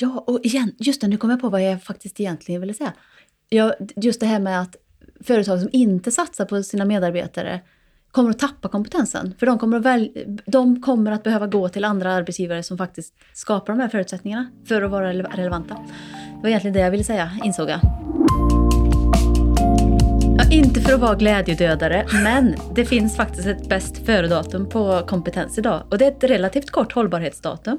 Ja, 0.00 0.24
och 0.26 0.40
igen, 0.42 0.74
just 0.78 1.00
det, 1.00 1.08
nu 1.08 1.16
kommer 1.16 1.34
jag 1.34 1.40
på 1.40 1.48
vad 1.48 1.62
jag 1.62 1.82
faktiskt 1.82 2.20
egentligen 2.20 2.60
ville 2.60 2.74
säga. 2.74 2.92
Ja, 3.48 3.74
just 3.96 4.20
det 4.20 4.26
här 4.26 4.40
med 4.40 4.60
att 4.60 4.76
företag 5.20 5.60
som 5.60 5.68
inte 5.72 6.10
satsar 6.10 6.44
på 6.44 6.62
sina 6.62 6.84
medarbetare 6.84 7.60
kommer 8.10 8.30
att 8.30 8.38
tappa 8.38 8.68
kompetensen. 8.68 9.34
För 9.38 9.46
de 9.46 9.58
kommer 9.58 9.76
att, 9.76 9.82
väl, 9.82 10.10
de 10.46 10.82
kommer 10.82 11.12
att 11.12 11.22
behöva 11.22 11.46
gå 11.46 11.68
till 11.68 11.84
andra 11.84 12.12
arbetsgivare 12.12 12.62
som 12.62 12.78
faktiskt 12.78 13.14
skapar 13.32 13.72
de 13.72 13.80
här 13.80 13.88
förutsättningarna 13.88 14.50
för 14.64 14.82
att 14.82 14.90
vara 14.90 15.12
relevanta. 15.12 15.74
Det 15.74 16.42
var 16.42 16.48
egentligen 16.48 16.74
det 16.74 16.80
jag 16.80 16.90
ville 16.90 17.04
säga, 17.04 17.30
insåg 17.44 17.68
jag. 17.68 17.80
Ja, 20.38 20.50
inte 20.52 20.80
för 20.80 20.94
att 20.94 21.00
vara 21.00 21.14
glädjedödare, 21.14 22.06
men 22.24 22.54
det 22.74 22.84
finns 22.84 23.16
faktiskt 23.16 23.46
ett 23.46 23.68
bäst 23.68 24.06
före-datum 24.06 24.68
på 24.68 25.02
kompetens 25.06 25.58
idag. 25.58 25.82
Och 25.90 25.98
det 25.98 26.04
är 26.04 26.10
ett 26.10 26.24
relativt 26.24 26.70
kort 26.70 26.92
hållbarhetsdatum. 26.92 27.78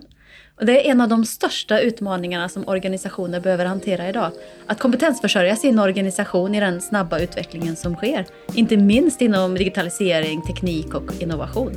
Och 0.60 0.66
det 0.66 0.88
är 0.88 0.92
en 0.92 1.02
av 1.02 1.10
de 1.10 1.26
största 1.26 1.80
utmaningarna 1.80 2.50
som 2.50 2.68
organisationer 2.68 3.40
behöver 3.40 3.66
hantera 3.66 4.10
idag. 4.10 4.32
Att 4.68 4.80
kompetensförsörja 4.80 5.56
sin 5.56 5.80
organisation 5.80 6.56
i 6.56 6.60
den 6.60 6.82
snabba 6.82 7.20
utvecklingen 7.20 7.76
som 7.76 7.96
sker. 7.96 8.26
Inte 8.54 8.78
minst 8.78 9.22
inom 9.22 9.56
digitalisering, 9.56 10.42
teknik 10.42 10.94
och 10.94 11.22
innovation. 11.22 11.72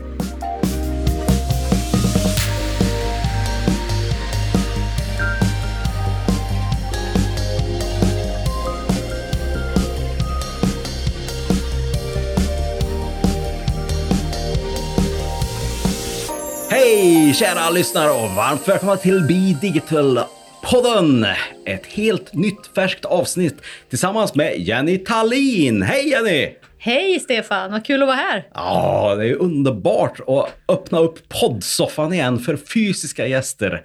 Hej 17.33 17.39
kära 17.39 17.71
lyssnare 17.71 18.11
och 18.11 18.31
varmt 18.31 18.69
välkomna 18.69 18.97
till 18.97 19.21
Be 19.21 19.59
Digital-podden! 19.61 21.27
Ett 21.67 21.87
helt 21.87 22.35
nytt 22.35 22.71
färskt 22.75 23.05
avsnitt 23.05 23.57
tillsammans 23.89 24.35
med 24.35 24.59
Jenny 24.59 24.99
Tallin. 24.99 25.83
Hej 25.83 26.09
Jenny! 26.09 26.55
Hej 26.79 27.21
Stefan, 27.21 27.73
vad 27.73 27.87
kul 27.87 28.03
att 28.03 28.07
vara 28.07 28.17
här! 28.17 28.47
Ja, 28.55 29.15
det 29.19 29.29
är 29.29 29.43
underbart 29.43 30.21
att 30.27 30.49
öppna 30.69 30.99
upp 30.99 31.29
poddsoffan 31.29 32.13
igen 32.13 32.39
för 32.39 32.57
fysiska 32.57 33.27
gäster. 33.27 33.83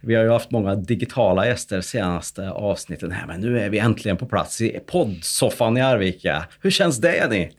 Vi 0.00 0.14
har 0.14 0.24
ju 0.24 0.30
haft 0.30 0.50
många 0.50 0.74
digitala 0.74 1.46
gäster 1.46 1.80
senaste 1.80 2.50
avsnitten 2.50 3.12
här, 3.12 3.26
men 3.26 3.40
nu 3.40 3.60
är 3.60 3.70
vi 3.70 3.78
äntligen 3.78 4.16
på 4.16 4.26
plats 4.26 4.60
i 4.60 4.80
poddsoffan 4.86 5.76
i 5.76 5.80
Arvika. 5.80 6.44
Hur 6.60 6.70
känns 6.70 6.98
det 6.98 7.16
Jenny? 7.16 7.50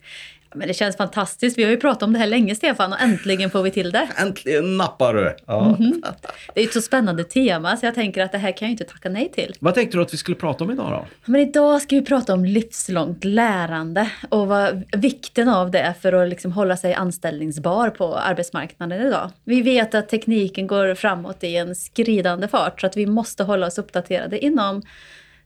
Men 0.55 0.67
det 0.67 0.73
känns 0.73 0.97
fantastiskt. 0.97 1.57
Vi 1.57 1.63
har 1.63 1.71
ju 1.71 1.77
pratat 1.77 2.03
om 2.03 2.13
det 2.13 2.19
här 2.19 2.27
länge 2.27 2.55
Stefan 2.55 2.93
och 2.93 3.01
äntligen 3.01 3.49
får 3.49 3.63
vi 3.63 3.71
till 3.71 3.91
det. 3.91 4.07
Äntligen 4.17 4.77
nappar 4.77 5.13
du! 5.13 5.35
Ja. 5.45 5.65
Mm 5.65 5.75
-hmm. 5.75 6.13
Det 6.53 6.61
är 6.61 6.65
ett 6.65 6.73
så 6.73 6.81
spännande 6.81 7.23
tema 7.23 7.77
så 7.77 7.85
jag 7.85 7.95
tänker 7.95 8.23
att 8.23 8.31
det 8.31 8.37
här 8.37 8.51
kan 8.51 8.67
jag 8.67 8.71
inte 8.71 8.83
tacka 8.83 9.09
nej 9.09 9.31
till. 9.31 9.55
Vad 9.59 9.75
tänkte 9.75 9.97
du 9.97 10.01
att 10.01 10.13
vi 10.13 10.17
skulle 10.17 10.37
prata 10.37 10.63
om 10.63 10.71
idag 10.71 10.91
då? 10.91 11.31
Men 11.31 11.41
idag 11.41 11.81
ska 11.81 11.95
vi 11.95 12.01
prata 12.01 12.33
om 12.33 12.45
livslångt 12.45 13.23
lärande 13.23 14.11
och 14.29 14.47
vad 14.47 14.83
vikten 14.91 15.49
av 15.49 15.71
det 15.71 15.79
är 15.79 15.93
för 15.93 16.13
att 16.13 16.29
liksom 16.29 16.51
hålla 16.51 16.77
sig 16.77 16.93
anställningsbar 16.93 17.89
på 17.89 18.15
arbetsmarknaden 18.15 19.07
idag. 19.07 19.31
Vi 19.43 19.61
vet 19.61 19.95
att 19.95 20.09
tekniken 20.09 20.67
går 20.67 20.95
framåt 20.95 21.43
i 21.43 21.55
en 21.55 21.75
skridande 21.75 22.47
fart 22.47 22.81
så 22.81 22.87
att 22.87 22.97
vi 22.97 23.05
måste 23.05 23.43
hålla 23.43 23.67
oss 23.67 23.77
uppdaterade 23.77 24.45
inom 24.45 24.81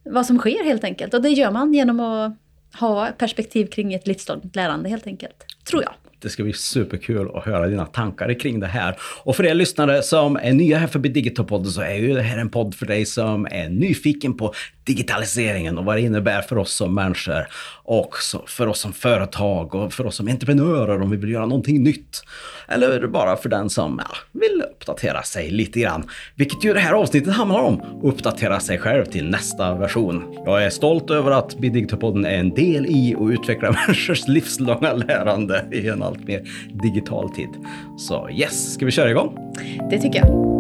vad 0.04 0.26
som 0.26 0.40
sker 0.40 0.64
helt 0.64 0.84
enkelt. 0.84 1.14
Och 1.14 1.22
det 1.22 1.30
gör 1.30 1.52
man 1.52 1.74
genom 1.74 2.00
att 2.00 2.38
ha 2.80 3.12
perspektiv 3.18 3.66
kring 3.66 3.94
ett 3.94 4.08
livslångt 4.08 4.56
lärande 4.56 4.90
helt 4.90 5.08
enkelt. 5.08 5.46
Tror 5.70 5.84
jag. 5.84 5.94
Det 6.20 6.30
ska 6.30 6.44
bli 6.44 6.54
superkul 6.54 7.32
att 7.34 7.46
höra 7.46 7.68
dina 7.68 7.86
tankar 7.86 8.40
kring 8.40 8.60
det 8.60 8.68
här. 8.68 8.96
Och 9.24 9.36
för 9.36 9.46
er 9.46 9.54
lyssnare 9.54 10.04
som 10.04 10.36
är 10.36 10.54
nya 10.54 10.78
här 10.78 10.88
förbi 10.88 11.10
Digitalpodden 11.10 11.72
så 11.72 11.82
är 11.82 11.96
ju 11.96 12.14
det 12.14 12.22
här 12.22 12.38
en 12.38 12.50
podd 12.50 12.76
för 12.76 12.86
dig 12.86 13.06
som 13.06 13.48
är 13.52 13.70
nyfiken 13.70 14.38
på 14.38 14.54
digitaliseringen 14.88 15.78
och 15.78 15.86
vad 15.86 15.96
det 15.96 16.02
innebär 16.02 16.42
för 16.42 16.58
oss 16.58 16.74
som 16.74 16.96
människor 16.96 17.48
och 17.84 18.16
för 18.48 18.68
oss 18.68 18.80
som 18.80 18.94
företag 18.94 19.76
och 19.76 19.94
för 19.94 20.06
oss 20.06 20.16
som 20.16 20.28
entreprenörer 20.28 21.02
om 21.02 21.10
vi 21.10 21.18
vill 21.18 21.32
göra 21.32 21.46
någonting 21.46 21.84
nytt. 21.84 22.24
Eller 22.68 23.08
bara 23.08 23.38
för 23.38 23.50
den 23.50 23.70
som 23.70 24.02
ja, 24.10 24.18
vill 24.32 24.64
uppdatera 24.72 25.24
sig 25.24 25.52
lite 25.52 25.80
grann. 25.80 26.10
Vilket 26.36 26.64
ju 26.64 26.74
det 26.74 26.80
här 26.80 26.94
avsnittet 26.94 27.34
handlar 27.34 27.60
om. 27.60 27.82
Uppdatera 28.04 28.60
sig 28.60 28.78
själv 28.78 29.06
till 29.06 29.30
nästa 29.30 29.76
version. 29.76 30.24
Jag 30.46 30.64
är 30.64 30.70
stolt 30.70 31.10
över 31.10 31.32
att 31.32 31.60
Bidigitopodden 31.60 32.26
är 32.26 32.38
en 32.38 32.54
del 32.54 32.86
i 32.86 33.16
och 33.18 33.28
utvecklar 33.28 33.72
människors 33.88 34.28
livslånga 34.28 34.94
lärande 34.94 35.66
i 35.72 35.88
en 35.88 36.04
allt 36.04 36.24
mer 36.24 36.42
digital 36.84 37.30
tid. 37.30 37.50
Så 37.98 38.30
yes, 38.30 38.74
ska 38.74 38.86
vi 38.86 38.92
köra 38.92 39.10
igång? 39.10 39.54
Det 39.90 40.00
tycker 40.00 40.20
jag. 40.20 40.57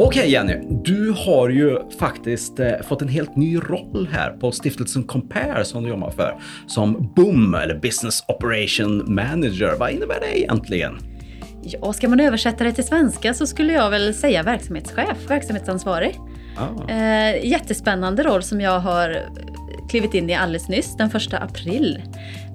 Okej 0.00 0.20
okay, 0.20 0.30
Jenny, 0.30 0.54
du 0.84 1.14
har 1.26 1.48
ju 1.48 1.78
faktiskt 1.98 2.60
eh, 2.60 2.72
fått 2.88 3.02
en 3.02 3.08
helt 3.08 3.36
ny 3.36 3.56
roll 3.56 4.08
här 4.12 4.30
på 4.30 4.52
stiftelsen 4.52 5.02
Compare 5.02 5.64
som 5.64 5.82
du 5.82 5.88
jobbar 5.88 6.10
för. 6.10 6.40
Som 6.66 7.12
BOOM 7.16 7.54
eller 7.54 7.74
Business 7.74 8.24
Operation 8.28 9.14
Manager. 9.14 9.76
Vad 9.78 9.90
innebär 9.90 10.20
det 10.20 10.40
egentligen? 10.40 10.98
Ja, 11.62 11.92
ska 11.92 12.08
man 12.08 12.20
översätta 12.20 12.64
det 12.64 12.72
till 12.72 12.84
svenska 12.84 13.34
så 13.34 13.46
skulle 13.46 13.72
jag 13.72 13.90
väl 13.90 14.14
säga 14.14 14.42
verksamhetschef, 14.42 15.30
verksamhetsansvarig. 15.30 16.16
Ah. 16.56 16.92
Eh, 16.92 17.46
jättespännande 17.46 18.22
roll 18.22 18.42
som 18.42 18.60
jag 18.60 18.80
har 18.80 19.22
klivit 19.90 20.14
in 20.14 20.30
i 20.30 20.34
alldeles 20.34 20.68
nyss, 20.68 20.96
den 20.96 21.10
första 21.10 21.38
april. 21.38 22.02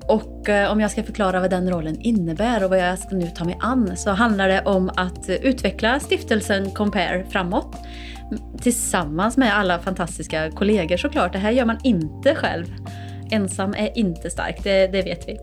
Och 0.07 0.49
eh, 0.49 0.71
om 0.71 0.79
jag 0.79 0.91
ska 0.91 1.03
förklara 1.03 1.39
vad 1.39 1.49
den 1.49 1.69
rollen 1.69 2.01
innebär 2.01 2.63
och 2.63 2.69
vad 2.69 2.79
jag 2.79 2.99
ska 2.99 3.15
nu 3.15 3.27
ta 3.35 3.45
mig 3.45 3.57
an 3.59 3.97
så 3.97 4.09
handlar 4.09 4.47
det 4.47 4.61
om 4.61 4.89
att 4.95 5.29
utveckla 5.29 5.99
stiftelsen 5.99 6.71
Compare 6.71 7.25
framåt 7.29 7.75
tillsammans 8.61 9.37
med 9.37 9.57
alla 9.57 9.79
fantastiska 9.79 10.51
kollegor 10.51 10.97
såklart. 10.97 11.33
Det 11.33 11.39
här 11.39 11.51
gör 11.51 11.65
man 11.65 11.77
inte 11.83 12.35
själv. 12.35 12.65
Ensam 13.31 13.73
är 13.77 13.97
inte 13.97 14.29
stark, 14.29 14.63
det, 14.63 14.87
det, 14.87 15.01
vet 15.01 15.27
vi. 15.27 15.39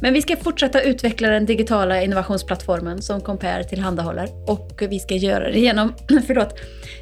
Men 0.00 0.14
vi 0.14 0.22
ska 0.22 0.36
fortsätta 0.36 0.82
utveckla 0.82 1.28
den 1.28 1.46
digitala 1.46 2.02
innovationsplattformen 2.02 3.02
som 3.02 3.20
Compare 3.20 3.64
tillhandahåller 3.64 4.28
och 4.50 4.82
vi 4.88 4.98
ska 4.98 5.14
göra 5.14 5.50
det 5.50 5.58
genom, 5.58 5.94
förlåt, 6.26 6.54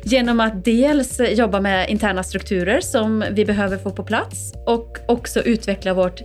genom 0.05 0.41
att 0.41 0.65
dels 0.65 1.21
jobba 1.21 1.61
med 1.61 1.91
interna 1.91 2.23
strukturer 2.23 2.81
som 2.81 3.25
vi 3.31 3.45
behöver 3.45 3.79
få 3.79 3.91
på 3.91 4.05
plats 4.05 4.53
och 4.67 4.99
också 5.09 5.41
utveckla 5.41 5.95
vårt 5.95 6.23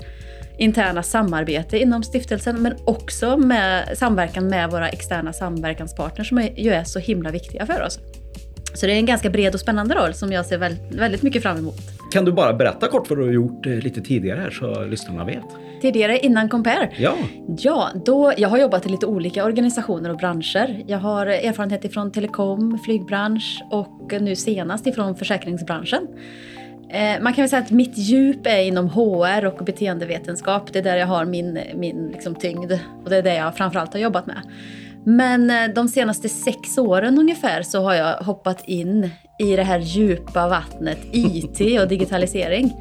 interna 0.58 1.04
samarbete 1.04 1.80
inom 1.80 2.04
stiftelsen 2.04 2.62
men 2.62 2.74
också 2.86 3.38
med 3.38 3.98
samverkan 3.98 4.48
med 4.48 4.72
våra 4.72 4.90
externa 4.90 5.34
samverkanspartners 5.34 6.30
som 6.30 6.42
ju 6.56 6.72
är 6.72 6.84
så 6.84 7.00
himla 7.00 7.32
viktiga 7.32 7.66
för 7.66 7.84
oss. 7.86 8.00
Så 8.74 8.86
det 8.86 8.92
är 8.92 8.98
en 8.98 9.06
ganska 9.06 9.30
bred 9.30 9.54
och 9.54 9.60
spännande 9.60 9.96
roll 9.96 10.14
som 10.14 10.32
jag 10.32 10.46
ser 10.46 10.58
väldigt, 10.58 10.96
väldigt 10.96 11.24
mycket 11.24 11.44
fram 11.44 11.58
emot. 11.58 11.80
Kan 12.12 12.26
du 12.26 12.32
bara 12.32 12.54
berätta 12.54 12.88
kort 12.88 13.10
vad 13.10 13.20
du 13.20 13.26
har 13.26 13.32
gjort 13.32 13.66
eh, 13.66 13.74
lite 13.74 14.02
tidigare 14.02 14.40
här 14.40 14.50
så 14.50 14.86
lyssnarna 14.86 15.26
vet? 15.26 15.44
Tidigare 15.82 16.20
innan 16.20 16.50
Compare? 16.50 16.92
Ja. 16.98 17.14
Ja, 17.58 17.90
då, 18.06 18.34
jag 18.38 18.50
har 18.50 18.58
jobbat 18.58 18.86
i 18.86 18.90
lite 18.90 19.06
olika 19.06 19.46
organisationer 19.46 20.10
och 20.10 20.18
branscher. 20.18 20.84
Jag 20.88 20.98
har 20.98 21.28
erfarenhet 21.28 21.86
ifrån 21.86 22.12
telekom, 22.12 22.80
flygbransch 22.86 23.64
och 23.72 24.14
nu 24.22 24.36
senast 24.36 24.88
ifrån 24.88 25.16
försäkringsbranschen. 25.16 26.08
Eh, 26.90 27.22
man 27.22 27.34
kan 27.34 27.42
väl 27.42 27.50
säga 27.50 27.62
att 27.62 27.72
mitt 27.72 27.98
djup 27.98 28.48
är 28.48 28.62
inom 28.62 28.90
HR 28.90 29.46
och 29.46 29.66
beteendevetenskap. 29.66 30.74
Det 30.74 30.80
är 30.80 30.84
där 30.84 30.96
jag 30.96 31.08
har 31.08 31.26
min, 31.26 31.60
min 31.76 32.08
liksom 32.08 32.36
tyngd 32.36 32.72
och 33.04 33.10
det 33.10 33.18
är 33.18 33.24
det 33.24 33.36
jag 33.36 33.58
framförallt 33.58 33.94
har 33.94 34.00
jobbat 34.00 34.28
med. 34.28 34.42
Men 35.04 35.50
eh, 35.50 35.74
de 35.76 35.88
senaste 35.88 36.30
sex 36.30 36.78
åren 36.78 37.20
ungefär 37.20 37.62
så 37.62 37.82
har 37.84 37.94
jag 37.94 38.18
hoppat 38.18 38.64
in 38.66 39.10
i 39.40 39.56
det 39.56 39.64
här 39.64 39.80
djupa 39.80 40.48
vattnet 40.48 41.00
IT 41.12 41.82
och 41.82 41.88
digitalisering. 41.88 42.74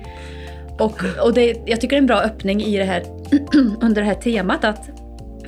Och, 0.78 1.02
och 1.22 1.34
det, 1.34 1.62
jag 1.66 1.80
tycker 1.80 1.96
det 1.96 1.98
är 1.98 2.02
en 2.02 2.06
bra 2.06 2.20
öppning 2.20 2.62
i 2.62 2.78
det 2.78 2.84
här, 2.84 3.02
under 3.80 4.02
det 4.02 4.06
här 4.06 4.14
temat 4.14 4.64
att 4.64 4.90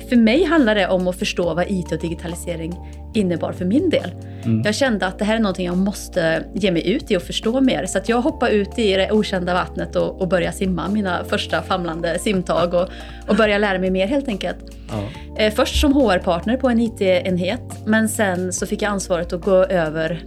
för 0.09 0.15
mig 0.15 0.43
handlar 0.43 0.75
det 0.75 0.87
om 0.87 1.07
att 1.07 1.15
förstå 1.15 1.53
vad 1.53 1.65
IT 1.67 1.91
och 1.91 1.99
digitalisering 1.99 2.79
innebar 3.13 3.51
för 3.51 3.65
min 3.65 3.89
del. 3.89 4.11
Mm. 4.43 4.61
Jag 4.65 4.75
kände 4.75 5.05
att 5.05 5.19
det 5.19 5.25
här 5.25 5.35
är 5.35 5.39
någonting 5.39 5.65
jag 5.65 5.77
måste 5.77 6.43
ge 6.53 6.71
mig 6.71 6.89
ut 6.89 7.11
i 7.11 7.17
och 7.17 7.21
förstå 7.21 7.61
mer. 7.61 7.85
Så 7.85 7.99
jag 8.05 8.21
hoppade 8.21 8.51
ut 8.51 8.79
i 8.79 8.93
det 8.93 9.11
okända 9.11 9.53
vattnet 9.53 9.95
och, 9.95 10.21
och 10.21 10.27
började 10.27 10.55
simma 10.55 10.89
mina 10.89 11.23
första 11.23 11.61
famlande 11.61 12.19
simtag 12.19 12.73
och, 12.73 12.89
och 13.27 13.35
började 13.35 13.59
lära 13.59 13.79
mig 13.79 13.91
mer 13.91 14.07
helt 14.07 14.27
enkelt. 14.27 14.57
Ja. 14.89 15.03
Eh, 15.43 15.53
först 15.53 15.81
som 15.81 15.93
HR-partner 15.93 16.57
på 16.57 16.69
en 16.69 16.79
IT-enhet, 16.79 17.85
men 17.85 18.09
sen 18.09 18.53
så 18.53 18.65
fick 18.65 18.81
jag 18.81 18.89
ansvaret 18.89 19.33
att 19.33 19.41
gå 19.41 19.55
över 19.55 20.23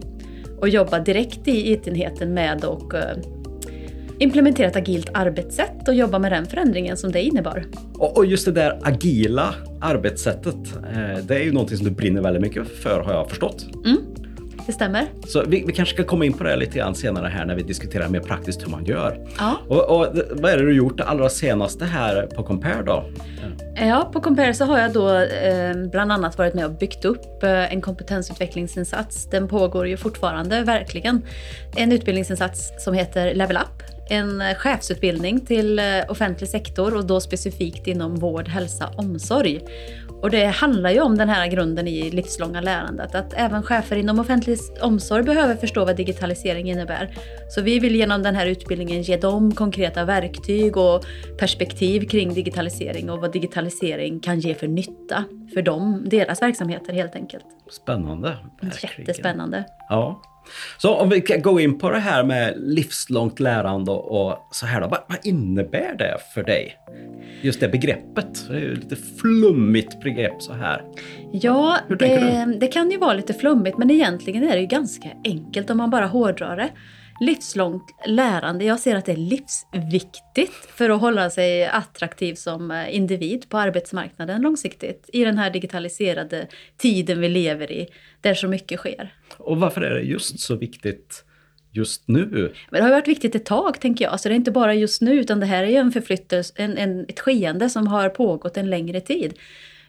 och 0.61 0.69
jobba 0.69 0.99
direkt 0.99 1.49
i 1.49 1.73
IT-enheten 1.73 2.35
med 2.35 2.65
och 2.65 2.95
eh, 2.95 3.17
implementera 4.23 4.67
ett 4.67 4.77
agilt 4.77 5.11
arbetssätt 5.15 5.89
och 5.89 5.95
jobba 5.95 6.19
med 6.19 6.33
den 6.33 6.47
förändringen 6.47 6.97
som 6.97 7.13
det 7.13 7.23
innebar. 7.23 7.65
Och 7.99 8.27
just 8.27 8.45
det 8.45 8.53
där 8.53 8.79
agila 8.83 9.55
arbetssättet, 9.81 10.57
eh, 10.93 11.25
det 11.25 11.35
är 11.35 11.43
ju 11.45 11.53
någonting 11.53 11.77
som 11.77 11.87
du 11.87 11.93
brinner 11.93 12.23
väldigt 12.23 12.43
mycket 12.43 12.69
för 12.69 13.01
har 13.01 13.13
jag 13.13 13.29
förstått. 13.29 13.67
Mm. 13.85 13.97
det 14.67 14.73
stämmer. 14.73 15.07
Så 15.27 15.43
vi, 15.47 15.65
vi, 15.67 15.73
kanske 15.73 15.95
ska 15.95 16.05
komma 16.05 16.25
in 16.25 16.33
på 16.33 16.45
det 16.45 16.57
lite 16.57 16.79
grann 16.79 16.95
senare 16.95 17.29
här 17.29 17.45
när 17.45 17.55
vi 17.55 17.63
diskuterar 17.63 18.09
mer 18.09 18.21
praktiskt 18.21 18.63
hur 18.63 18.71
man 18.71 18.85
gör. 18.85 19.29
Ja. 19.39 19.57
Och, 19.69 19.99
och 19.99 20.07
vad 20.31 20.51
är 20.51 20.57
det 20.57 20.65
du 20.65 20.77
gjort 20.77 20.99
det 20.99 21.05
allra 21.05 21.29
senaste 21.29 21.85
här 21.85 22.27
på 22.27 22.43
Compare 22.43 22.83
då? 22.87 23.05
Ja, 23.75 24.11
på 24.13 24.21
Compare 24.21 24.55
så 24.55 24.65
har 24.65 24.79
jag 24.79 24.93
då 24.93 25.19
eh, 25.19 25.75
bland 25.91 26.13
annat 26.13 26.39
varit 26.39 26.55
med 26.55 26.65
och 26.65 26.73
byggt 26.73 27.05
upp 27.05 27.43
eh, 27.43 27.73
en 27.73 27.81
kompetensutvecklingsinsats. 27.81 29.31
Den 29.31 29.49
pågår 29.49 29.89
ju 29.89 29.97
fortfarande, 29.97 30.63
verkligen. 30.63 31.23
En 31.77 31.93
utbildningsinsats 31.93 32.85
som 32.85 32.95
heter 32.95 33.35
Level 33.35 33.57
Up. 33.57 33.83
En 34.13 34.41
eh, 34.41 34.55
chefsutbildning 34.55 35.41
till 35.41 35.79
eh, 35.79 35.85
offentlig 36.09 36.49
sektor 36.49 36.97
och 36.97 37.07
då 37.07 37.21
specifikt 37.21 37.87
inom 37.87 38.15
vård, 38.17 38.49
hälsa, 38.49 38.91
omsorg. 38.97 39.61
Och 40.23 40.31
det 40.31 40.45
handlar 40.47 40.91
ju 40.91 41.01
om 41.01 41.19
den 41.19 41.29
här 41.29 41.47
grunden 41.47 41.89
i 41.89 42.11
livslånga 42.11 42.61
lärandet, 42.61 43.15
att 43.15 43.33
även 43.37 43.63
chefer 43.63 43.97
inom 43.97 44.19
offentlig 44.19 44.59
omsorg 44.81 45.23
behöver 45.23 45.57
förstå 45.57 45.85
vad 45.85 45.97
digitalisering 45.97 46.71
innebär. 46.71 47.15
Så 47.49 47.63
vi 47.63 47.79
vill 47.79 47.97
genom 47.97 48.23
den 48.23 48.35
här 48.35 48.47
utbildningen 48.47 49.03
ge 49.03 49.17
dem 49.17 49.55
konkreta 49.55 50.05
verktyg 50.05 50.77
och 50.77 51.05
perspektiv 51.39 52.09
kring 52.09 52.35
digitalisering 52.35 53.11
och 53.11 53.21
vad 53.21 53.33
digitalisering 53.33 54.21
kan 54.21 54.41
ge 54.41 54.55
för 54.55 54.69
nytta 54.69 55.25
för 55.55 55.63
dem, 55.63 56.03
deras 56.07 56.43
verksamheter 56.43 56.93
helt 56.93 57.17
enkelt. 57.17 57.45
Spännande. 57.71 58.39
Verkligen. 58.61 58.95
Jättespännande. 58.99 59.65
Ja. 59.89 60.23
Så 60.79 60.95
om 60.95 61.09
vi 61.09 61.21
kan 61.21 61.43
gå 61.43 61.61
in 61.61 61.79
på 61.79 61.91
det 61.91 61.99
här 61.99 62.25
med 62.25 62.55
livslångt 62.57 63.41
lärande 63.41 63.91
och 63.91 64.49
så 64.51 64.67
här 64.67 64.81
då. 64.81 64.89
Vad, 64.89 65.01
vad 65.09 65.19
innebär 65.27 65.95
det 65.99 66.19
för 66.35 66.43
dig? 66.43 66.77
Just 67.41 67.61
det 67.61 67.69
begreppet. 67.69 68.49
Det 68.49 68.57
är 68.57 68.61
ju 68.61 68.75
lite 68.75 68.97
flummigt 68.97 70.01
begrepp 70.01 70.43
så 70.43 70.53
här. 70.53 70.83
Ja, 71.33 71.79
det, 71.99 72.57
det, 72.61 72.67
kan 72.67 72.91
ju 72.91 72.99
vara 72.99 73.13
lite 73.13 73.35
flummigt 73.35 73.79
men 73.79 73.91
egentligen 73.91 74.43
är 74.43 74.53
det 74.53 74.61
ju 74.61 74.67
ganska 74.67 75.09
enkelt 75.25 75.71
om 75.71 75.77
man 75.77 75.91
bara 75.91 76.07
hårdrar 76.07 76.57
det. 76.57 76.69
Livslångt 77.21 77.85
lärande, 78.07 78.65
jag 78.65 78.81
ser 78.81 78.97
att 78.97 79.05
det 79.05 79.13
är 79.13 79.17
livsviktigt 79.17 80.55
för 80.75 80.91
att 80.91 81.01
hålla 81.01 81.31
sig 81.31 81.67
attraktiv 81.67 82.35
som 82.35 82.71
eh, 82.71 82.97
individ 82.97 83.49
på 83.49 83.59
arbetsmarknaden 83.59 84.43
långsiktigt 84.43 85.11
i 85.13 85.25
den 85.25 85.39
här 85.39 85.51
digitaliserade 85.51 86.47
tiden 86.77 87.21
vi 87.21 87.29
lever 87.29 87.73
i, 87.73 87.87
där 88.21 88.35
så 88.35 88.49
mycket 88.49 88.79
sker. 88.79 89.13
Och 89.45 89.61
varför 89.61 89.81
är 89.81 89.95
det 89.95 90.01
just 90.01 90.41
så 90.41 90.57
viktigt 90.57 91.25
just 91.71 92.09
nu? 92.09 92.53
Men 92.71 92.81
det 92.81 92.83
har 92.83 92.91
varit 92.91 93.09
viktigt 93.09 93.35
ett 93.35 93.45
tag, 93.45 93.81
tänker 93.81 94.05
jag. 94.05 94.21
Så 94.21 94.29
det 94.29 94.35
är 94.35 94.37
inte 94.37 94.51
bara 94.51 94.75
just 94.75 95.03
nu, 95.03 95.21
utan 95.21 95.41
det 95.41 95.47
här 95.47 95.65
är 95.65 95.69
ju 95.69 95.77
en 95.77 95.93
förflyttelse, 95.93 96.55
en, 96.57 96.79
en, 96.79 97.07
ett 97.09 97.21
skeende 97.21 97.71
som 97.71 97.87
har 97.87 98.09
pågått 98.09 98.57
en 98.57 98.71
längre 98.71 99.01
tid. 99.01 99.35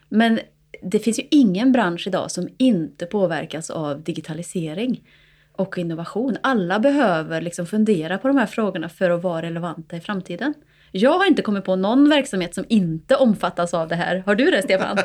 Men 0.10 0.40
det 0.82 1.00
finns 1.00 1.20
ju 1.20 1.24
ingen 1.32 1.72
bransch 1.72 2.08
idag 2.08 2.32
som 2.32 2.48
inte 2.58 3.06
påverkas 3.06 3.70
av 3.70 4.04
digitalisering 4.04 5.04
och 5.52 5.78
innovation. 5.78 6.38
Alla 6.44 6.80
behöver 6.80 7.42
liksom 7.42 7.66
fundera 7.66 8.18
på 8.18 8.28
de 8.28 8.38
här 8.38 8.46
frågorna 8.46 8.90
för 8.90 9.10
att 9.10 9.24
vara 9.24 9.42
relevanta 9.42 9.98
i 9.98 10.02
framtiden. 10.02 10.54
Jag 10.96 11.12
har 11.12 11.26
inte 11.26 11.42
kommit 11.42 11.66
på 11.66 11.76
någon 11.76 12.10
verksamhet 12.10 12.56
som 12.56 12.66
inte 12.70 13.16
omfattas 13.16 13.74
av 13.74 13.88
det 13.88 13.96
här. 13.96 14.24
Har 14.26 14.36
du 14.36 14.52
det, 14.52 14.62
Stefan? 14.62 14.98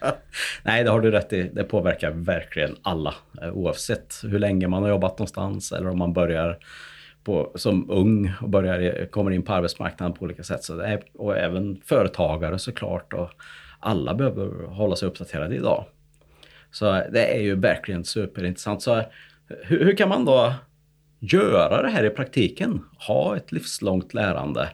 Nej, 0.62 0.84
det 0.84 0.90
har 0.90 1.00
du 1.00 1.10
rätt 1.10 1.32
i. 1.32 1.42
Det 1.42 1.64
påverkar 1.64 2.10
verkligen 2.10 2.76
alla, 2.82 3.14
eh, 3.42 3.52
oavsett 3.52 4.14
hur 4.22 4.38
länge 4.38 4.68
man 4.68 4.82
har 4.82 4.90
jobbat 4.90 5.18
någonstans 5.18 5.72
eller 5.72 5.88
om 5.88 5.98
man 5.98 6.12
börjar 6.12 6.58
på, 7.24 7.52
som 7.54 7.90
ung 7.90 8.32
och 8.40 8.48
börjar, 8.48 9.06
kommer 9.06 9.30
in 9.30 9.42
på 9.42 9.52
arbetsmarknaden 9.52 10.16
på 10.16 10.24
olika 10.24 10.42
sätt. 10.42 10.64
Så 10.64 10.76
det 10.76 10.86
är, 10.86 11.02
och 11.14 11.36
även 11.36 11.80
företagare 11.84 12.58
såklart. 12.58 13.12
Och 13.12 13.30
alla 13.80 14.14
behöver 14.14 14.66
hålla 14.66 14.96
sig 14.96 15.08
uppdaterade 15.08 15.54
idag. 15.54 15.84
Så 16.70 17.02
det 17.12 17.36
är 17.36 17.40
ju 17.40 17.54
verkligen 17.54 18.04
superintressant. 18.04 18.82
Så 18.82 19.02
hur, 19.48 19.84
hur 19.84 19.96
kan 19.96 20.08
man 20.08 20.24
då 20.24 20.54
göra 21.18 21.82
det 21.82 21.90
här 21.90 22.04
i 22.04 22.10
praktiken? 22.10 22.82
Ha 23.06 23.36
ett 23.36 23.52
livslångt 23.52 24.14
lärande 24.14 24.68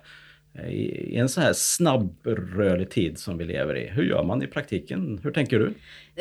i 0.69 1.16
en 1.16 1.28
så 1.28 1.40
här 1.40 1.52
snabbrörlig 1.52 2.90
tid 2.90 3.19
som 3.19 3.38
vi 3.38 3.44
lever 3.44 3.76
i. 3.76 3.88
Hur 3.88 4.02
gör 4.02 4.22
man 4.22 4.43
i 4.43 4.46
praktiken? 4.46 5.20
Hur 5.22 5.31
tänker 5.31 5.58
du? 5.58 5.75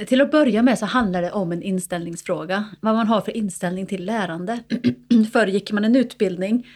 Till 0.06 0.22
att 0.22 0.32
börja 0.32 0.62
med 0.62 0.80
så 0.80 0.86
handlar 0.86 1.22
det 1.22 1.32
om 1.32 1.52
en 1.52 1.64
inställningsfråga. 1.64 2.66
Vad 2.82 2.96
man 2.96 3.08
har 3.08 3.22
för 3.22 3.38
inställning 3.38 3.86
till 3.86 4.06
lärande. 4.06 4.60
Förr 5.34 5.48
gick 5.48 5.72
man 5.72 5.86
en 5.86 5.96
utbildning 5.96 6.68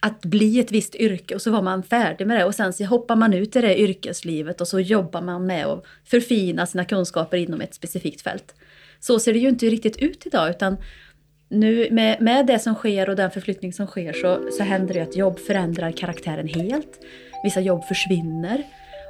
att 0.00 0.20
bli 0.24 0.60
ett 0.60 0.72
visst 0.72 0.94
yrke 0.94 1.34
och 1.34 1.42
så 1.42 1.50
var 1.50 1.62
man 1.62 1.82
färdig 1.82 2.26
med 2.26 2.36
det 2.40 2.44
och 2.44 2.54
sen 2.54 2.72
så 2.72 2.84
hoppar 2.84 3.16
man 3.16 3.34
ut 3.34 3.56
i 3.56 3.60
det 3.60 3.80
yrkeslivet 3.80 4.60
och 4.60 4.68
så 4.68 4.80
jobbar 4.80 5.22
man 5.22 5.46
med 5.46 5.66
att 5.66 5.84
förfina 6.04 6.66
sina 6.66 6.84
kunskaper 6.84 7.36
inom 7.36 7.60
ett 7.60 7.74
specifikt 7.74 8.22
fält. 8.22 8.54
Så 9.00 9.18
ser 9.18 9.32
det 9.32 9.38
ju 9.38 9.48
inte 9.48 9.66
riktigt 9.66 9.96
ut 9.96 10.26
idag 10.26 10.50
utan 10.50 10.76
nu 11.54 11.88
med, 11.90 12.20
med 12.20 12.46
det 12.46 12.58
som 12.58 12.74
sker 12.74 13.08
och 13.10 13.16
den 13.16 13.30
förflyttning 13.30 13.72
som 13.72 13.86
sker 13.86 14.12
så, 14.12 14.50
så 14.50 14.62
händer 14.62 14.94
det 14.94 15.00
att 15.00 15.16
jobb 15.16 15.38
förändrar 15.38 15.90
karaktären 15.90 16.48
helt. 16.48 17.00
Vissa 17.44 17.60
jobb 17.60 17.84
försvinner. 17.84 18.62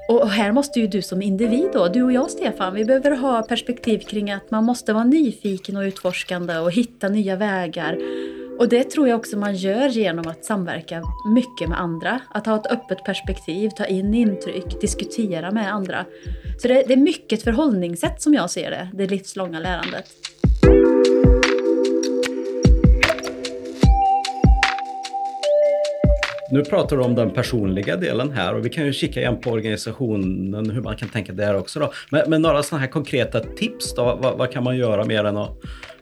Och 0.09 0.31
här 0.31 0.53
måste 0.53 0.81
ju 0.81 0.87
du 0.87 1.03
som 1.03 1.23
individ 1.23 1.69
då, 1.73 1.89
du 1.89 2.03
och 2.03 2.13
jag 2.13 2.31
Stefan, 2.31 2.75
vi 2.75 2.85
behöver 2.85 3.11
ha 3.11 3.43
perspektiv 3.43 3.99
kring 3.99 4.31
att 4.31 4.51
man 4.51 4.65
måste 4.65 4.93
vara 4.93 5.05
nyfiken 5.05 5.77
och 5.77 5.83
utforskande 5.83 6.59
och 6.59 6.73
hitta 6.73 7.09
nya 7.09 7.37
vägar. 7.37 7.99
Och 8.59 8.69
det 8.69 8.85
tror 8.85 9.09
jag 9.09 9.19
också 9.19 9.37
man 9.37 9.55
gör 9.55 9.89
genom 9.89 10.27
att 10.29 10.45
samverka 10.45 11.03
mycket 11.35 11.69
med 11.69 11.81
andra. 11.81 12.21
Att 12.31 12.47
ha 12.47 12.57
ett 12.57 12.67
öppet 12.67 13.05
perspektiv, 13.05 13.69
ta 13.69 13.85
in 13.85 14.15
intryck, 14.15 14.81
diskutera 14.81 15.51
med 15.51 15.75
andra. 15.75 16.05
Så 16.59 16.69
det, 16.69 16.85
det 16.89 16.93
är 16.93 16.97
mycket 16.97 17.39
ett 17.39 17.45
förhållningssätt 17.45 18.23
som 18.23 18.35
jag 18.35 18.51
ser 18.51 18.71
det, 18.71 18.89
det 18.93 19.07
livslånga 19.07 19.61
lärandet. 19.61 20.07
Nu 26.55 26.65
pratar 26.65 26.97
du 26.97 27.03
om 27.03 27.15
den 27.15 27.31
personliga 27.31 27.97
delen 27.97 28.31
här 28.31 28.55
och 28.55 28.65
vi 28.65 28.71
kan 28.71 28.87
ju 28.87 28.93
kika 28.93 29.21
igen 29.21 29.41
på 29.41 29.51
organisationen, 29.51 30.71
hur 30.71 30.83
man 30.83 30.97
kan 30.97 31.09
tänka 31.09 31.33
där 31.33 31.57
också. 31.57 31.81
Då. 31.81 31.93
Men, 32.11 32.23
men 32.31 32.43
några 32.43 32.63
sådana 32.63 32.81
här 32.81 32.91
konkreta 32.91 33.41
tips 33.41 33.95
då, 33.95 34.19
vad, 34.23 34.39
vad, 34.39 34.53
kan 34.53 34.65
man 34.65 34.77
göra 34.77 35.05
mer 35.05 35.25
än 35.25 35.37
att 35.37 35.51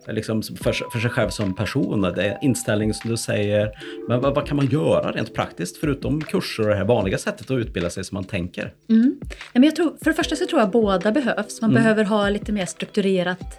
liksom 0.06 0.42
för, 0.42 0.72
för 0.92 0.98
sig 0.98 1.10
själv 1.10 1.28
som 1.28 1.54
person? 1.54 2.02
Det 2.02 2.22
är 2.22 2.38
inställning 2.42 2.94
som 2.94 3.10
du 3.10 3.16
säger. 3.16 3.70
Men 4.08 4.20
vad, 4.20 4.34
vad, 4.34 4.46
kan 4.46 4.56
man 4.56 4.66
göra 4.66 5.12
rent 5.12 5.34
praktiskt 5.34 5.76
förutom 5.76 6.20
kurser 6.20 6.62
och 6.62 6.68
det 6.68 6.76
här 6.76 6.84
vanliga 6.84 7.18
sättet 7.18 7.50
att 7.50 7.58
utbilda 7.58 7.90
sig 7.90 8.04
som 8.04 8.14
man 8.14 8.24
tänker? 8.24 8.72
Mm. 8.88 9.20
men 9.52 9.62
jag 9.62 9.76
tror, 9.76 9.92
för 10.02 10.10
det 10.10 10.14
första 10.16 10.36
så 10.36 10.46
tror 10.46 10.60
jag 10.60 10.70
båda 10.70 11.12
behövs. 11.12 11.60
Man 11.60 11.70
mm. 11.70 11.82
behöver 11.82 12.04
ha 12.04 12.28
lite 12.28 12.52
mer 12.52 12.66
strukturerat 12.66 13.58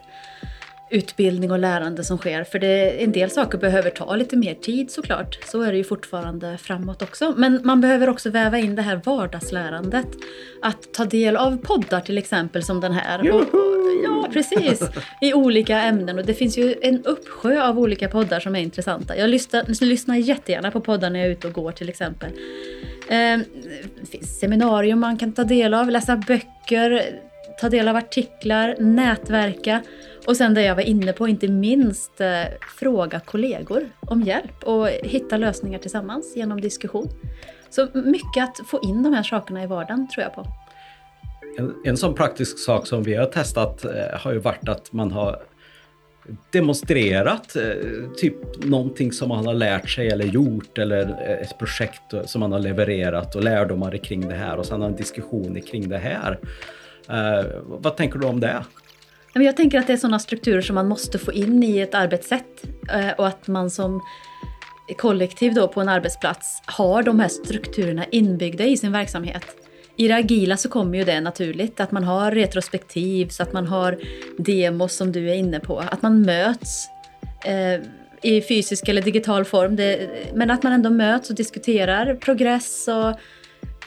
utbildning 0.93 1.51
och 1.51 1.59
lärande 1.59 2.03
som 2.03 2.17
sker. 2.17 2.43
För 2.43 2.59
det, 2.59 3.03
en 3.03 3.11
del 3.11 3.29
saker 3.29 3.57
behöver 3.57 3.89
ta 3.89 4.15
lite 4.15 4.37
mer 4.37 4.53
tid 4.53 4.91
såklart. 4.91 5.39
Så 5.45 5.61
är 5.61 5.71
det 5.71 5.77
ju 5.77 5.83
fortfarande 5.83 6.57
framåt 6.57 7.01
också. 7.01 7.33
Men 7.37 7.61
man 7.63 7.81
behöver 7.81 8.09
också 8.09 8.29
väva 8.29 8.57
in 8.57 8.75
det 8.75 8.81
här 8.81 9.01
vardagslärandet. 9.05 10.07
Att 10.61 10.93
ta 10.93 11.05
del 11.05 11.37
av 11.37 11.57
poddar 11.57 11.99
till 11.99 12.17
exempel 12.17 12.63
som 12.63 12.81
den 12.81 12.91
här. 12.91 13.31
Och, 13.31 13.45
ja, 14.03 14.29
precis. 14.33 14.81
I 15.21 15.33
olika 15.33 15.81
ämnen. 15.81 16.19
Och 16.19 16.25
det 16.25 16.33
finns 16.33 16.57
ju 16.57 16.75
en 16.81 17.05
uppsjö 17.05 17.63
av 17.63 17.79
olika 17.79 18.07
poddar 18.07 18.39
som 18.39 18.55
är 18.55 18.59
intressanta. 18.59 19.17
Jag 19.17 19.29
lyssnar, 19.29 19.85
lyssnar 19.85 20.15
jättegärna 20.15 20.71
på 20.71 20.81
poddar 20.81 21.09
när 21.09 21.19
jag 21.19 21.27
är 21.27 21.31
ute 21.31 21.47
och 21.47 21.53
går 21.53 21.71
till 21.71 21.89
exempel. 21.89 22.31
Eh, 23.09 23.39
det 24.01 24.07
finns 24.11 24.39
seminarium 24.39 24.99
man 24.99 25.17
kan 25.17 25.31
ta 25.33 25.43
del 25.43 25.73
av, 25.73 25.89
läsa 25.89 26.17
böcker, 26.17 27.03
ta 27.61 27.69
del 27.69 27.87
av 27.87 27.95
artiklar, 27.95 28.75
nätverka. 28.79 29.81
Och 30.25 30.37
sen 30.37 30.53
det 30.53 30.63
jag 30.63 30.75
var 30.75 30.81
inne 30.81 31.13
på, 31.13 31.27
inte 31.27 31.47
minst 31.47 32.21
eh, 32.21 32.43
fråga 32.77 33.19
kollegor 33.19 33.89
om 33.99 34.21
hjälp 34.21 34.63
och 34.63 34.87
hitta 34.87 35.37
lösningar 35.37 35.79
tillsammans 35.79 36.35
genom 36.35 36.61
diskussion. 36.61 37.09
Så 37.69 37.87
mycket 37.93 38.43
att 38.43 38.67
få 38.67 38.79
in 38.83 39.03
de 39.03 39.13
här 39.13 39.23
sakerna 39.23 39.63
i 39.63 39.67
vardagen 39.67 40.07
tror 40.07 40.23
jag 40.23 40.35
på. 40.35 40.45
En, 41.57 41.75
en 41.85 41.97
sån 41.97 42.15
praktisk 42.15 42.59
sak 42.59 42.87
som 42.87 43.03
vi 43.03 43.15
har 43.15 43.25
testat 43.25 43.85
eh, 43.85 43.91
har 44.19 44.33
ju 44.33 44.39
varit 44.39 44.69
att 44.69 44.93
man 44.93 45.11
har 45.11 45.43
demonstrerat 46.51 47.55
eh, 47.55 47.63
typ 48.17 48.65
någonting 48.65 49.11
som 49.11 49.29
man 49.29 49.45
har 49.45 49.53
lärt 49.53 49.89
sig 49.89 50.09
eller 50.09 50.25
gjort 50.25 50.77
eller 50.77 51.01
eh, 51.01 51.41
ett 51.41 51.57
projekt 51.59 52.13
som 52.25 52.39
man 52.39 52.51
har 52.51 52.59
levererat 52.59 53.35
och 53.35 53.43
lärdomar 53.43 53.97
kring 53.97 54.27
det 54.27 54.35
här 54.35 54.57
och 54.57 54.65
sen 54.65 54.81
en 54.81 54.95
diskussion 54.95 55.61
kring 55.61 55.89
det 55.89 55.97
här. 55.97 56.39
Eh, 57.09 57.45
vad 57.63 57.97
tänker 57.97 58.19
du 58.19 58.27
om 58.27 58.39
det? 58.39 58.63
Jag 59.33 59.57
tänker 59.57 59.79
att 59.79 59.87
det 59.87 59.93
är 59.93 59.97
sådana 59.97 60.19
strukturer 60.19 60.61
som 60.61 60.75
man 60.75 60.87
måste 60.87 61.19
få 61.19 61.33
in 61.33 61.63
i 61.63 61.79
ett 61.79 61.95
arbetssätt 61.95 62.63
eh, 62.91 63.11
och 63.17 63.27
att 63.27 63.47
man 63.47 63.69
som 63.69 64.01
kollektiv 64.97 65.53
då 65.53 65.67
på 65.67 65.81
en 65.81 65.89
arbetsplats 65.89 66.61
har 66.65 67.03
de 67.03 67.19
här 67.19 67.27
strukturerna 67.27 68.05
inbyggda 68.11 68.63
i 68.63 68.77
sin 68.77 68.91
verksamhet. 68.91 69.45
I 69.95 70.07
det 70.07 70.15
agila 70.15 70.57
så 70.57 70.69
kommer 70.69 70.97
ju 70.97 71.03
det 71.03 71.21
naturligt, 71.21 71.79
att 71.79 71.91
man 71.91 72.03
har 72.03 72.31
retrospektiv, 72.31 73.27
så 73.27 73.43
att 73.43 73.53
man 73.53 73.67
har 73.67 73.99
demos 74.37 74.95
som 74.95 75.11
du 75.11 75.29
är 75.29 75.35
inne 75.35 75.59
på, 75.59 75.79
att 75.79 76.01
man 76.01 76.21
möts 76.21 76.87
eh, 77.45 77.81
i 78.21 78.41
fysisk 78.41 78.87
eller 78.87 79.01
digital 79.01 79.45
form, 79.45 79.75
det, 79.75 80.09
men 80.33 80.51
att 80.51 80.63
man 80.63 80.73
ändå 80.73 80.89
möts 80.89 81.29
och 81.29 81.35
diskuterar 81.35 82.15
progress 82.15 82.87
och 82.87 83.19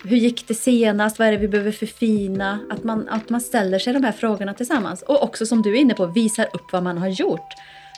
hur 0.07 0.17
gick 0.17 0.49
det 0.49 0.55
senast? 0.55 1.19
Vad 1.19 1.29
är 1.29 1.33
det 1.33 1.39
vi 1.39 1.49
behöver 1.49 1.73
förfina? 1.73 2.61
Att 2.71 2.85
man, 2.85 3.09
att 3.09 3.31
man 3.31 3.41
ställer 3.41 3.79
sig 3.79 3.93
de 3.93 4.05
här 4.05 4.13
frågorna 4.13 4.55
tillsammans. 4.55 5.03
Och 5.03 5.23
också 5.23 5.47
som 5.47 5.63
du 5.63 5.73
är 5.73 5.81
inne 5.81 5.95
på, 5.95 6.07
visar 6.07 6.45
upp 6.53 6.73
vad 6.73 6.83
man 6.83 6.99
har 6.99 7.09
gjort. 7.09 7.49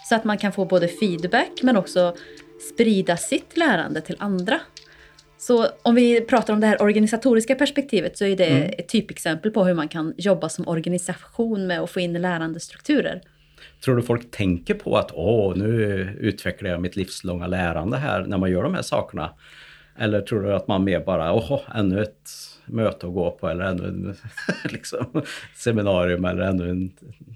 Så 0.08 0.14
att 0.14 0.24
man 0.24 0.38
kan 0.38 0.52
få 0.52 0.64
både 0.64 0.88
feedback 0.88 1.62
men 1.62 1.76
också 1.76 2.16
sprida 2.72 3.16
sitt 3.16 3.56
lärande 3.56 4.00
till 4.00 4.16
andra. 4.18 4.60
Så 5.38 5.66
om 5.82 5.94
vi 5.94 6.20
pratar 6.20 6.54
om 6.54 6.60
det 6.60 6.66
här 6.66 6.82
organisatoriska 6.82 7.54
perspektivet 7.54 8.18
så 8.18 8.24
är 8.24 8.36
det 8.36 8.46
mm. 8.46 8.74
ett 8.78 8.88
typexempel 8.88 9.50
på 9.50 9.64
hur 9.64 9.74
man 9.74 9.88
kan 9.88 10.14
jobba 10.16 10.48
som 10.48 10.68
organisation 10.68 11.66
med 11.66 11.80
att 11.80 11.90
få 11.90 12.00
in 12.00 12.12
lärandestrukturer. 12.12 13.20
Tror 13.84 13.96
du 13.96 14.02
folk 14.02 14.30
tänker 14.30 14.74
på 14.74 14.96
att 14.96 15.10
åh, 15.14 15.56
nu 15.56 15.72
utvecklar 16.20 16.70
jag 16.70 16.80
mitt 16.80 16.96
livslånga 16.96 17.46
lärande 17.46 17.96
här 17.96 18.24
när 18.26 18.38
man 18.38 18.50
gör 18.50 18.62
de 18.62 18.74
här 18.74 18.82
sakerna? 18.82 19.30
Eller 19.98 20.20
tror 20.20 20.42
du 20.42 20.54
att 20.54 20.68
man 20.68 20.84
mer 20.84 21.00
bara, 21.00 21.32
åh, 21.32 21.60
ännu 21.74 22.02
ett 22.02 22.30
möte 22.64 23.06
att 23.06 23.14
gå 23.14 23.30
på 23.30 23.48
eller 23.48 23.64
ännu 23.64 23.88
en 23.88 24.16
liksom, 24.72 25.22
seminarium 25.54 26.24
eller 26.24 26.42
ännu 26.42 26.70
en 26.70 26.92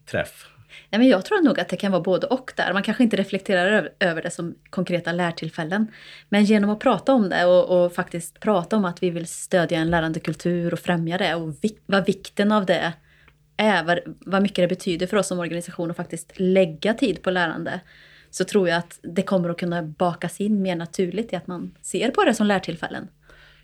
träff? 0.06 0.48
Nej, 0.90 0.98
men 0.98 1.08
jag 1.08 1.24
tror 1.24 1.42
nog 1.42 1.60
att 1.60 1.68
det 1.68 1.76
kan 1.76 1.92
vara 1.92 2.02
både 2.02 2.26
och 2.26 2.52
där. 2.56 2.72
Man 2.72 2.82
kanske 2.82 3.02
inte 3.02 3.16
reflekterar 3.16 3.88
över 4.00 4.22
det 4.22 4.30
som 4.30 4.54
konkreta 4.70 5.12
lärtillfällen. 5.12 5.86
Men 6.28 6.44
genom 6.44 6.70
att 6.70 6.80
prata 6.80 7.12
om 7.12 7.28
det 7.28 7.46
och, 7.46 7.84
och 7.84 7.92
faktiskt 7.92 8.40
prata 8.40 8.76
om 8.76 8.84
att 8.84 9.02
vi 9.02 9.10
vill 9.10 9.26
stödja 9.26 9.78
en 9.78 9.90
lärande 9.90 10.20
kultur 10.20 10.72
och 10.72 10.78
främja 10.78 11.18
det 11.18 11.34
och 11.34 11.64
vik 11.64 11.78
vad 11.86 12.06
vikten 12.06 12.52
av 12.52 12.66
det 12.66 12.92
är, 13.56 13.84
vad, 13.84 13.98
vad 14.06 14.42
mycket 14.42 14.56
det 14.56 14.68
betyder 14.68 15.06
för 15.06 15.16
oss 15.16 15.26
som 15.26 15.38
organisation 15.38 15.90
att 15.90 15.96
faktiskt 15.96 16.32
lägga 16.36 16.94
tid 16.94 17.22
på 17.22 17.30
lärande 17.30 17.80
så 18.32 18.44
tror 18.44 18.68
jag 18.68 18.78
att 18.78 18.98
det 19.02 19.22
kommer 19.22 19.48
att 19.48 19.58
kunna 19.58 19.82
bakas 19.82 20.40
in 20.40 20.62
mer 20.62 20.76
naturligt 20.76 21.32
i 21.32 21.36
att 21.36 21.46
man 21.46 21.74
ser 21.82 22.10
på 22.10 22.24
det 22.24 22.34
som 22.34 22.46
lärtillfällen. 22.46 23.08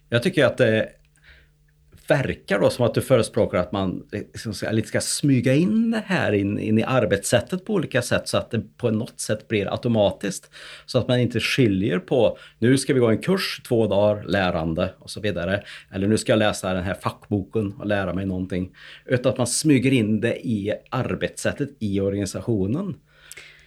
Jag 0.09 0.23
tycker 0.23 0.45
att 0.45 0.57
det 0.57 0.89
verkar 2.09 2.61
då 2.61 2.71
som 2.71 2.85
att 2.85 2.95
du 2.95 3.01
förespråkar 3.01 3.59
att 3.59 3.73
man 3.73 4.07
liksom 4.13 4.55
ska, 4.55 4.71
lite 4.71 4.89
ska 4.89 5.01
smyga 5.01 5.55
in 5.55 5.91
det 5.91 6.03
här 6.07 6.33
in, 6.33 6.59
in, 6.59 6.79
i 6.79 6.83
arbetssättet 6.83 7.65
på 7.65 7.75
olika 7.75 8.03
sätt 8.03 8.29
så 8.29 8.39
att 8.39 8.51
det 8.51 8.77
på 8.77 8.91
något 8.91 9.21
sätt 9.21 9.49
blir 9.49 9.73
automatiskt. 9.73 10.51
Så 10.87 10.99
att 10.99 11.09
man 11.09 11.21
inte 11.21 11.41
skiljer 11.41 11.99
på 11.99 12.39
nu 12.59 12.79
ska 12.79 12.95
vi 12.95 13.01
gå 13.01 13.07
en 13.07 13.19
kurs, 13.19 13.63
två 13.69 13.87
dagar, 13.87 14.25
lärande 14.25 14.95
och 14.99 15.11
så 15.11 15.21
vidare. 15.21 15.63
Eller 15.93 16.09
nu 16.09 16.19
ska 16.19 16.33
jag 16.33 16.39
läsa 16.39 16.75
den 16.75 16.85
här 16.85 16.95
fackboken 16.95 17.73
och 17.73 17.87
lära 17.87 18.15
mig 18.15 18.27
någonting. 18.27 18.71
Utan 19.07 19.33
att 19.33 19.39
man 19.39 19.47
smyger 19.47 19.93
in 19.93 20.21
det 20.21 20.47
i 20.47 20.73
arbetssättet 20.91 21.71
i 21.79 22.01
organisationen. 22.01 22.95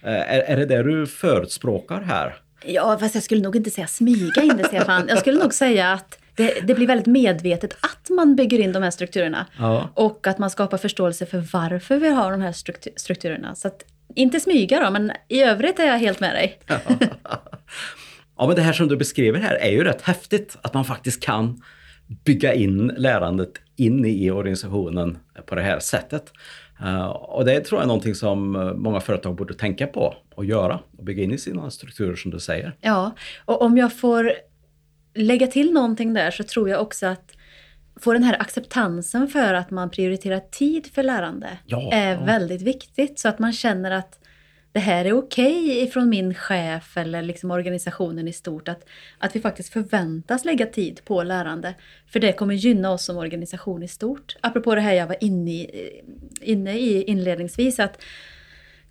Eh, 0.02 0.34
är, 0.34 0.40
är 0.40 0.56
det 0.56 0.66
det 0.66 0.82
du 0.82 1.06
förespråkar 1.06 2.00
här? 2.00 2.34
Ja, 2.64 2.98
fast 2.98 3.14
jag 3.14 3.24
skulle 3.24 3.42
nog 3.42 3.56
inte 3.56 3.70
säga 3.70 3.86
smyga 3.86 4.42
in 4.42 4.56
det, 4.56 4.64
Stefan. 4.64 5.08
Jag 5.08 5.18
skulle 5.18 5.38
nog 5.38 5.54
säga 5.54 5.92
att 5.92 6.18
det, 6.34 6.66
det, 6.66 6.74
blir 6.74 6.86
väldigt 6.86 7.06
medvetet 7.06 7.76
att 7.80 8.10
man 8.10 8.36
bygger 8.36 8.58
in 8.58 8.72
de 8.72 8.82
här 8.82 8.90
strukturerna. 8.90 9.46
Ja. 9.58 9.88
Och 9.94 10.26
att 10.26 10.38
man 10.38 10.50
skapar 10.50 10.78
förståelse 10.78 11.26
för 11.26 11.44
varför 11.52 11.96
vi 11.96 12.08
har 12.08 12.30
de 12.30 12.40
här 12.40 12.52
struktur, 12.52 12.92
strukturerna. 12.96 13.54
Så 13.54 13.68
att, 13.68 13.84
inte 14.14 14.40
smyga 14.40 14.84
då, 14.84 14.90
men 14.90 15.12
i 15.28 15.42
övrigt 15.42 15.78
är 15.78 15.86
jag 15.86 15.98
helt 15.98 16.20
med 16.20 16.34
dig. 16.34 16.58
Ja. 16.66 16.78
ja, 18.38 18.46
men 18.46 18.56
det 18.56 18.62
här 18.62 18.72
som 18.72 18.88
du 18.88 18.96
beskriver 18.96 19.40
här 19.40 19.54
är 19.54 19.70
ju 19.70 19.84
rätt 19.84 20.02
häftigt. 20.02 20.56
Att 20.62 20.74
man 20.74 20.84
faktiskt 20.84 21.22
kan 21.22 21.62
bygga 22.24 22.54
in 22.54 22.86
lärandet 22.96 23.50
in 23.76 24.04
i 24.04 24.30
organisationen 24.30 25.18
på 25.46 25.54
det 25.54 25.62
här 25.62 25.78
sättet. 25.78 26.32
Uh, 26.84 27.06
och 27.06 27.44
det 27.44 27.60
tror 27.60 27.78
jag 27.78 27.82
är 27.82 27.88
någonting 27.88 28.14
som 28.14 28.52
många 28.76 29.00
företag 29.00 29.34
borde 29.34 29.54
tänka 29.54 29.86
på 29.86 30.14
och 30.34 30.44
göra 30.44 30.80
och 30.98 31.04
bygga 31.04 31.22
in 31.22 31.32
i 31.32 31.38
sina 31.38 31.70
strukturer 31.70 32.16
som 32.16 32.30
du 32.30 32.40
säger. 32.40 32.76
Ja, 32.80 33.12
och 33.44 33.62
om 33.62 33.76
jag 33.76 33.92
får 33.92 34.32
lägga 35.14 35.46
till 35.46 35.72
någonting 35.72 36.14
där 36.14 36.30
så 36.30 36.44
tror 36.44 36.68
jag 36.68 36.80
också 36.82 37.06
att 37.06 37.36
få 38.00 38.12
den 38.12 38.22
här 38.22 38.40
acceptansen 38.40 39.28
för 39.28 39.54
att 39.54 39.70
man 39.70 39.90
prioriterar 39.90 40.40
tid 40.40 40.86
för 40.94 41.02
lärande 41.02 41.58
ja, 41.66 41.92
är 41.92 42.12
ja. 42.12 42.24
väldigt 42.24 42.62
viktigt. 42.62 43.18
Så 43.18 43.28
att 43.28 43.38
man 43.38 43.52
känner 43.52 43.90
att 43.90 44.18
det 44.72 44.80
här 44.80 45.04
är 45.04 45.12
okej 45.12 45.64
okay 45.64 45.82
ifrån 45.82 46.08
min 46.08 46.34
chef 46.34 46.96
eller 46.96 47.22
liksom 47.22 47.50
organisationen 47.50 48.28
i 48.28 48.32
stort. 48.32 48.68
Att, 48.68 48.84
att 49.18 49.36
vi 49.36 49.40
faktiskt 49.40 49.72
förväntas 49.72 50.44
lägga 50.44 50.66
tid 50.66 51.00
på 51.04 51.22
lärande. 51.22 51.74
För 52.06 52.20
det 52.20 52.32
kommer 52.32 52.54
gynna 52.54 52.90
oss 52.90 53.04
som 53.04 53.16
organisation 53.16 53.82
i 53.82 53.88
stort. 53.88 54.36
Apropå 54.40 54.74
det 54.74 54.80
här 54.80 54.92
jag 54.92 55.06
var 55.06 55.16
inne 55.20 55.50
i, 55.50 56.00
inne 56.40 56.78
i 56.78 57.02
inledningsvis. 57.02 57.78
att 57.78 58.02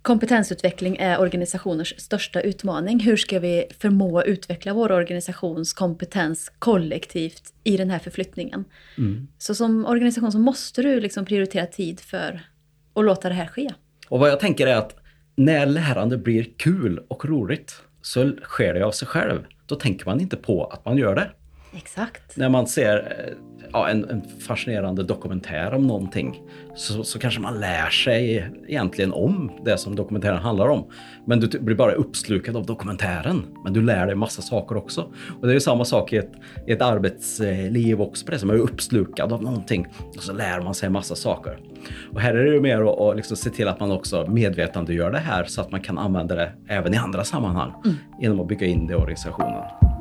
Kompetensutveckling 0.02 0.96
är 0.96 1.20
organisationers 1.20 1.94
största 1.98 2.40
utmaning. 2.40 3.00
Hur 3.00 3.16
ska 3.16 3.38
vi 3.38 3.64
förmå 3.78 4.22
utveckla 4.22 4.74
vår 4.74 4.92
organisations 4.92 5.72
kompetens 5.72 6.52
kollektivt 6.58 7.42
i 7.64 7.76
den 7.76 7.90
här 7.90 7.98
förflyttningen? 7.98 8.64
Mm. 8.98 9.28
Så 9.38 9.54
som 9.54 9.86
organisation 9.86 10.32
så 10.32 10.38
måste 10.38 10.82
du 10.82 11.00
liksom 11.00 11.24
prioritera 11.24 11.66
tid 11.66 12.00
för 12.00 12.40
att 12.94 13.04
låta 13.04 13.28
det 13.28 13.34
här 13.34 13.46
ske. 13.46 13.70
Och 14.08 14.20
vad 14.20 14.30
jag 14.30 14.40
tänker 14.40 14.66
är 14.66 14.76
att 14.76 15.01
när 15.34 15.66
lärande 15.66 16.18
blir 16.18 16.46
kul 16.56 17.00
och 17.08 17.24
roligt 17.24 17.82
så 18.02 18.32
sker 18.42 18.74
det 18.74 18.86
av 18.86 18.90
sig 18.90 19.08
själv. 19.08 19.40
Då 19.66 19.74
tänker 19.74 20.06
man 20.06 20.20
inte 20.20 20.36
på 20.36 20.64
att 20.64 20.84
man 20.84 20.96
gör 20.96 21.14
det. 21.14 21.30
Exakt. 21.76 22.36
När 22.36 22.48
man 22.48 22.66
ser 22.66 22.96
eh, 22.96 23.34
ja, 23.72 23.88
en, 23.88 24.10
en, 24.10 24.22
fascinerande 24.40 25.02
dokumentär 25.02 25.74
om 25.74 25.86
någonting 25.86 26.42
så, 26.74 27.04
så 27.04 27.18
kanske 27.18 27.40
man 27.40 27.60
lär 27.60 27.90
sig 27.90 28.50
egentligen 28.68 29.12
om 29.12 29.52
det 29.64 29.78
som 29.78 29.96
dokumentären 29.96 30.38
handlar 30.38 30.68
om. 30.68 30.90
Men 31.26 31.40
du 31.40 31.58
blir 31.58 31.76
bara 31.76 31.92
uppslukad 31.92 32.56
av 32.56 32.66
dokumentären. 32.66 33.42
Men 33.64 33.72
du 33.72 33.82
lär 33.82 34.06
dig 34.06 34.14
massa 34.14 34.42
saker 34.42 34.76
också. 34.76 35.12
Och 35.40 35.46
det 35.46 35.54
är 35.54 35.58
samma 35.58 35.84
sak 35.84 36.12
i 36.12 36.16
ett, 36.16 36.32
i 36.66 36.72
ett 36.72 36.82
arbetsliv 36.82 38.00
också. 38.00 38.38
Som 38.38 38.50
är 38.50 38.54
uppslukad 38.54 39.32
av 39.32 39.42
någonting 39.42 39.86
och 40.16 40.22
så 40.22 40.32
lär 40.32 40.60
man 40.60 40.74
sig 40.74 40.90
massa 40.90 41.14
saker. 41.14 41.58
Och 42.12 42.20
här 42.20 42.34
är 42.34 42.52
det 42.52 42.60
mer 42.60 42.82
att, 42.82 43.00
att 43.00 43.16
liksom 43.16 43.36
se 43.36 43.50
till 43.50 43.68
att 43.68 43.80
man 43.80 43.90
också 43.90 44.26
medvetandegör 44.26 45.10
det 45.10 45.18
här 45.18 45.44
så 45.44 45.60
att 45.60 45.70
man 45.70 45.80
kan 45.80 45.98
använda 45.98 46.34
det 46.34 46.52
även 46.68 46.94
i 46.94 46.96
andra 46.96 47.24
sammanhang 47.24 47.72
mm. 47.84 47.96
genom 48.20 48.40
att 48.40 48.48
bygga 48.48 48.66
in 48.66 48.86
det 48.86 48.92
i 48.92 48.96
organisationen. 48.96 49.91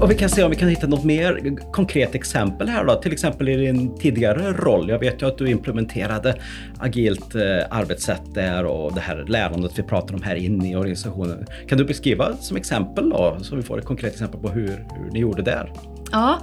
Och 0.00 0.10
vi 0.10 0.14
kan 0.14 0.28
se 0.28 0.42
om 0.42 0.50
vi 0.50 0.56
kan 0.56 0.68
hitta 0.68 0.86
något 0.86 1.04
mer 1.04 1.56
konkret 1.72 2.14
exempel 2.14 2.68
här 2.68 2.84
då. 2.84 2.94
Till 2.94 3.12
exempel 3.12 3.48
i 3.48 3.56
din 3.56 3.98
tidigare 3.98 4.52
roll. 4.52 4.88
Jag 4.88 4.98
vet 4.98 5.22
ju 5.22 5.26
att 5.26 5.38
du 5.38 5.50
implementerade 5.50 6.34
agilt 6.78 7.34
eh, 7.34 7.42
arbetssätt 7.70 8.34
där 8.34 8.64
och 8.64 8.94
det 8.94 9.00
här 9.00 9.24
lärandet 9.28 9.78
vi 9.78 9.82
pratar 9.82 10.14
om 10.14 10.22
här 10.22 10.34
inne 10.34 10.70
i 10.72 10.76
organisationen. 10.76 11.46
Kan 11.68 11.78
du 11.78 11.84
beskriva 11.84 12.36
som 12.36 12.56
exempel 12.56 13.10
då, 13.10 13.36
så 13.42 13.56
vi 13.56 13.62
får 13.62 13.78
ett 13.78 13.84
konkret 13.84 14.12
exempel 14.12 14.40
på 14.40 14.48
hur, 14.48 14.68
hur 14.68 15.10
ni 15.12 15.18
gjorde 15.18 15.42
där? 15.42 15.72
Ja, 16.12 16.38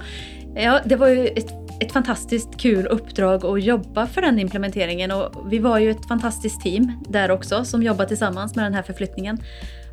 ja 0.54 0.80
det 0.84 0.96
var 0.96 1.08
ju 1.08 1.26
ett, 1.26 1.52
ett 1.80 1.92
fantastiskt 1.92 2.60
kul 2.60 2.86
uppdrag 2.86 3.46
att 3.46 3.62
jobba 3.62 4.06
för 4.06 4.20
den 4.20 4.38
implementeringen 4.38 5.10
och 5.10 5.52
vi 5.52 5.58
var 5.58 5.78
ju 5.78 5.90
ett 5.90 6.08
fantastiskt 6.08 6.60
team 6.62 6.92
där 7.08 7.30
också 7.30 7.64
som 7.64 7.82
jobbade 7.82 8.08
tillsammans 8.08 8.56
med 8.56 8.64
den 8.64 8.74
här 8.74 8.82
förflyttningen 8.82 9.38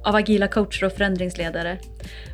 av 0.05 0.15
agila 0.15 0.47
coacher 0.47 0.85
och 0.85 0.91
förändringsledare. 0.91 1.77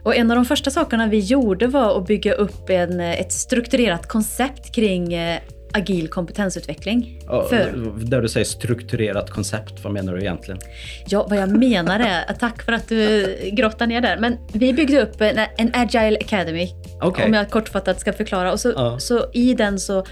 Och 0.03 0.15
en 0.15 0.31
av 0.31 0.35
de 0.35 0.45
första 0.45 0.71
sakerna 0.71 1.07
vi 1.07 1.19
gjorde 1.19 1.67
var 1.67 1.97
att 1.97 2.07
bygga 2.07 2.33
upp 2.33 2.69
en, 2.69 2.99
ett 2.99 3.31
strukturerat 3.31 4.07
koncept 4.07 4.75
kring 4.75 5.13
eh, 5.13 5.39
agil 5.73 6.07
kompetensutveckling. 6.07 7.19
Ja, 7.25 7.43
för... 7.49 7.93
Där 8.05 8.21
du 8.21 8.29
säger 8.29 8.45
strukturerat 8.45 9.29
koncept, 9.29 9.83
vad 9.83 9.93
menar 9.93 10.13
du 10.13 10.19
egentligen? 10.19 10.59
Ja, 11.07 11.27
vad 11.29 11.37
jag 11.37 11.57
menar 11.57 11.99
är, 11.99 12.33
tack 12.39 12.63
för 12.63 12.71
att 12.71 12.89
du 12.89 13.37
grottar 13.51 13.87
ner 13.87 14.01
där, 14.01 14.17
men 14.17 14.37
vi 14.53 14.73
byggde 14.73 15.01
upp 15.01 15.21
en, 15.21 15.39
en 15.57 15.71
Agile 15.73 16.17
Academy, 16.17 16.69
okay. 17.01 17.25
om 17.25 17.33
jag 17.33 17.49
kortfattat 17.49 17.99
ska 17.99 18.13
förklara. 18.13 18.51
Och 18.51 18.59
så, 18.59 18.73
ja. 18.75 18.99
så 18.99 19.25
i 19.33 19.53
den 19.53 19.79
så 19.79 20.05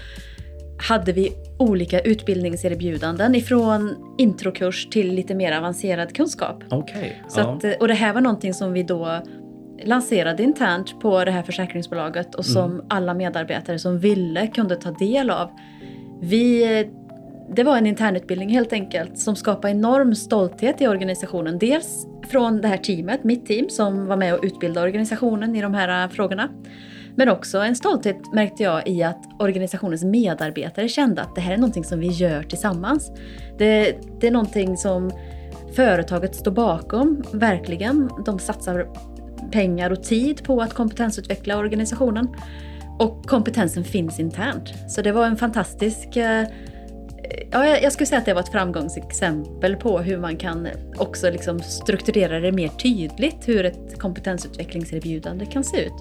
hade 0.80 1.12
vi 1.12 1.32
olika 1.58 2.00
utbildningserbjudanden 2.00 3.34
ifrån 3.34 3.96
introkurs 4.18 4.88
till 4.90 5.14
lite 5.14 5.34
mer 5.34 5.52
avancerad 5.52 6.14
kunskap. 6.14 6.72
Okay. 6.72 7.10
Så 7.28 7.40
att, 7.40 7.64
och 7.80 7.88
det 7.88 7.94
här 7.94 8.12
var 8.14 8.20
någonting 8.20 8.54
som 8.54 8.72
vi 8.72 8.82
då 8.82 9.22
lanserade 9.84 10.42
internt 10.42 11.00
på 11.00 11.24
det 11.24 11.30
här 11.30 11.42
försäkringsbolaget 11.42 12.34
och 12.34 12.44
som 12.44 12.72
mm. 12.72 12.86
alla 12.88 13.14
medarbetare 13.14 13.78
som 13.78 13.98
ville 13.98 14.46
kunde 14.46 14.76
ta 14.76 14.90
del 14.90 15.30
av. 15.30 15.50
Vi, 16.20 16.64
det 17.54 17.62
var 17.62 17.76
en 17.76 17.86
internutbildning 17.86 18.48
helt 18.48 18.72
enkelt 18.72 19.18
som 19.18 19.36
skapade 19.36 19.70
enorm 19.70 20.14
stolthet 20.14 20.80
i 20.80 20.86
organisationen. 20.86 21.58
Dels 21.58 22.06
från 22.28 22.60
det 22.60 22.68
här 22.68 22.76
teamet, 22.76 23.24
mitt 23.24 23.46
team, 23.46 23.68
som 23.68 24.06
var 24.06 24.16
med 24.16 24.34
och 24.34 24.44
utbildade 24.44 24.86
organisationen 24.86 25.56
i 25.56 25.62
de 25.62 25.74
här 25.74 26.08
frågorna. 26.08 26.48
Men 27.20 27.28
också 27.28 27.58
en 27.58 27.76
stolthet 27.76 28.32
märkte 28.32 28.62
jag 28.62 28.88
i 28.88 29.02
att 29.02 29.18
organisationens 29.38 30.04
medarbetare 30.04 30.88
kände 30.88 31.22
att 31.22 31.34
det 31.34 31.40
här 31.40 31.52
är 31.52 31.56
någonting 31.56 31.84
som 31.84 32.00
vi 32.00 32.06
gör 32.06 32.42
tillsammans. 32.42 33.12
Det, 33.58 33.96
det 34.20 34.26
är 34.26 34.30
någonting 34.30 34.76
som 34.76 35.10
företaget 35.74 36.34
står 36.34 36.50
bakom, 36.50 37.22
verkligen. 37.32 38.10
De 38.26 38.38
satsar 38.38 38.88
pengar 39.52 39.90
och 39.90 40.02
tid 40.02 40.44
på 40.44 40.60
att 40.60 40.74
kompetensutveckla 40.74 41.56
organisationen. 41.56 42.28
Och 42.98 43.26
kompetensen 43.26 43.84
finns 43.84 44.20
internt. 44.20 44.72
Så 44.88 45.02
det 45.02 45.12
var 45.12 45.26
en 45.26 45.36
fantastisk 45.36 46.16
eh, 46.16 46.46
Ja, 47.50 47.66
jag 47.66 47.92
skulle 47.92 48.06
säga 48.06 48.18
att 48.18 48.26
det 48.26 48.34
var 48.34 48.40
ett 48.40 48.52
framgångsexempel 48.52 49.76
på 49.76 49.98
hur 49.98 50.18
man 50.18 50.36
kan 50.36 50.68
också 50.96 51.30
liksom 51.30 51.60
strukturera 51.60 52.40
det 52.40 52.52
mer 52.52 52.68
tydligt 52.68 53.48
hur 53.48 53.64
ett 53.64 53.98
kompetensutvecklingserbjudande 53.98 55.46
kan 55.46 55.64
se 55.64 55.84
ut 55.84 55.92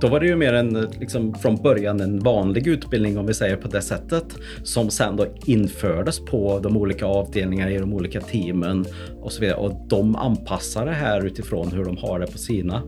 då 0.00 0.08
var 0.08 0.20
det 0.20 0.26
ju 0.26 0.36
mer 0.36 0.52
en, 0.52 0.88
liksom, 1.00 1.34
från 1.34 1.56
början 1.56 2.00
en 2.00 2.18
vanlig 2.18 2.66
utbildning 2.66 3.18
om 3.18 3.26
vi 3.26 3.34
säger 3.34 3.56
på 3.56 3.68
det 3.68 3.82
sättet. 3.82 4.24
Som 4.62 4.90
sen 4.90 5.16
då 5.16 5.26
infördes 5.44 6.20
på 6.20 6.58
de 6.58 6.76
olika 6.76 7.06
avdelningarna 7.06 7.70
i 7.70 7.78
de 7.78 7.94
olika 7.94 8.20
teamen 8.20 8.86
och 9.20 9.32
så 9.32 9.40
vidare. 9.40 9.56
Och 9.56 9.88
de 9.88 10.16
anpassar 10.16 10.86
det 10.86 10.92
här 10.92 11.26
utifrån 11.26 11.72
hur 11.72 11.84
de 11.84 11.96
har 11.96 12.18
det 12.18 12.26
på 12.26 12.38
sina 12.38 12.82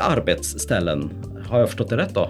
arbetsställen. 0.00 1.10
Har 1.48 1.58
jag 1.58 1.68
förstått 1.68 1.90
det 1.90 1.96
rätt 1.96 2.14
då? 2.14 2.28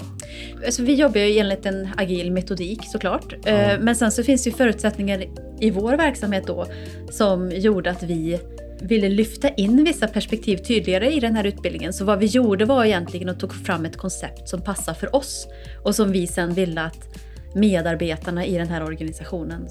Alltså, 0.64 0.82
vi 0.82 0.94
jobbar 0.94 1.20
ju 1.20 1.38
enligt 1.38 1.66
en 1.66 1.88
agil 1.96 2.32
metodik 2.32 2.80
såklart. 2.84 3.34
Mm. 3.46 3.84
Men 3.84 3.96
sen 3.96 4.12
så 4.12 4.22
finns 4.22 4.44
det 4.44 4.50
ju 4.50 4.56
förutsättningar 4.56 5.24
i 5.60 5.70
vår 5.70 5.96
verksamhet 5.96 6.44
då 6.46 6.66
som 7.10 7.50
gjorde 7.50 7.90
att 7.90 8.02
vi 8.02 8.40
ville 8.88 9.08
lyfta 9.08 9.48
in 9.48 9.84
vissa 9.84 10.06
perspektiv 10.06 10.56
tydligare 10.56 11.12
i 11.12 11.20
den 11.20 11.36
här 11.36 11.44
utbildningen. 11.44 11.92
Så 11.92 12.04
vad 12.04 12.18
vi 12.18 12.26
gjorde 12.26 12.64
var 12.64 12.84
egentligen 12.84 13.28
att 13.28 13.40
ta 13.40 13.48
fram 13.48 13.84
ett 13.84 13.96
koncept 13.96 14.48
som 14.48 14.60
passar 14.60 14.94
för 14.94 15.16
oss 15.16 15.46
och 15.84 15.94
som 15.94 16.12
vi 16.12 16.26
sen 16.26 16.54
ville 16.54 16.82
att 16.82 17.08
medarbetarna 17.54 18.46
i 18.46 18.58
den 18.58 18.68
här 18.68 18.84
organisationen 18.84 19.68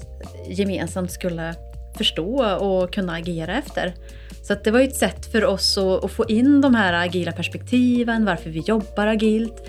gemensamt 0.48 1.12
skulle 1.12 1.54
förstå 1.98 2.44
och 2.44 2.94
kunna 2.94 3.12
agera 3.12 3.58
efter. 3.58 3.94
Så 4.42 4.54
det 4.64 4.70
var 4.70 4.80
ett 4.80 4.96
sätt 4.96 5.32
för 5.32 5.44
oss 5.44 5.78
att, 5.78 6.04
att, 6.04 6.10
få 6.10 6.24
in 6.28 6.60
de 6.60 6.74
här 6.74 7.06
agila 7.06 7.32
perspektiven, 7.32 8.24
varför 8.24 8.50
vi 8.50 8.60
jobbar 8.60 9.06
agilt, 9.06 9.68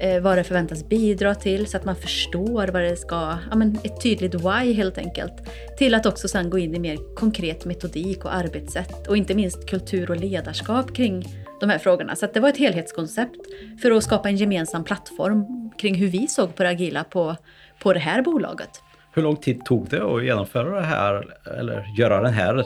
eh, 0.00 0.22
vad 0.22 0.38
det 0.38 0.44
förväntas 0.44 0.88
bidra 0.88 1.34
till 1.34 1.66
så 1.66 1.76
att 1.76 1.84
man 1.84 1.96
förstår 1.96 2.66
vad 2.66 2.82
det 2.82 2.96
ska, 2.96 3.38
ja, 3.50 3.56
men 3.56 3.78
ett 3.84 4.02
tydligt 4.02 4.34
why 4.34 4.72
helt 4.72 4.98
enkelt. 4.98 5.32
Till 5.78 5.94
att 5.94 6.06
också 6.06 6.28
sen 6.28 6.50
gå 6.50 6.58
in 6.58 6.74
i 6.74 6.78
mer 6.78 7.14
konkret 7.14 7.64
metodik 7.64 8.24
och 8.24 8.34
arbetssätt 8.34 9.06
och 9.08 9.16
inte 9.16 9.34
minst 9.34 9.70
kultur 9.70 10.10
och 10.10 10.16
ledarskap 10.16 10.94
kring 10.94 11.24
de 11.60 11.70
här 11.70 11.78
frågorna. 11.78 12.16
Så 12.16 12.26
det 12.34 12.40
var 12.40 12.48
ett 12.48 12.58
helhetskoncept 12.58 13.40
för 13.82 13.90
att 13.90 14.04
skapa 14.04 14.28
en 14.28 14.36
gemensam 14.36 14.84
plattform 14.84 15.70
kring 15.78 15.94
hur 15.94 16.08
vi 16.08 16.26
såg 16.26 16.54
på 16.54 16.62
det 16.62 16.68
agila 16.68 17.04
på, 17.04 17.36
på 17.82 17.92
det 17.92 18.00
här 18.00 18.22
bolaget. 18.22 18.70
Hur 19.14 19.22
lång 19.22 19.36
tid 19.36 19.64
tog 19.64 19.88
det 19.88 20.04
att 20.04 20.24
genomföra 20.24 20.80
det 20.80 20.86
här 20.86 21.24
eller 21.58 21.98
göra 21.98 22.20
den 22.20 22.32
här 22.32 22.64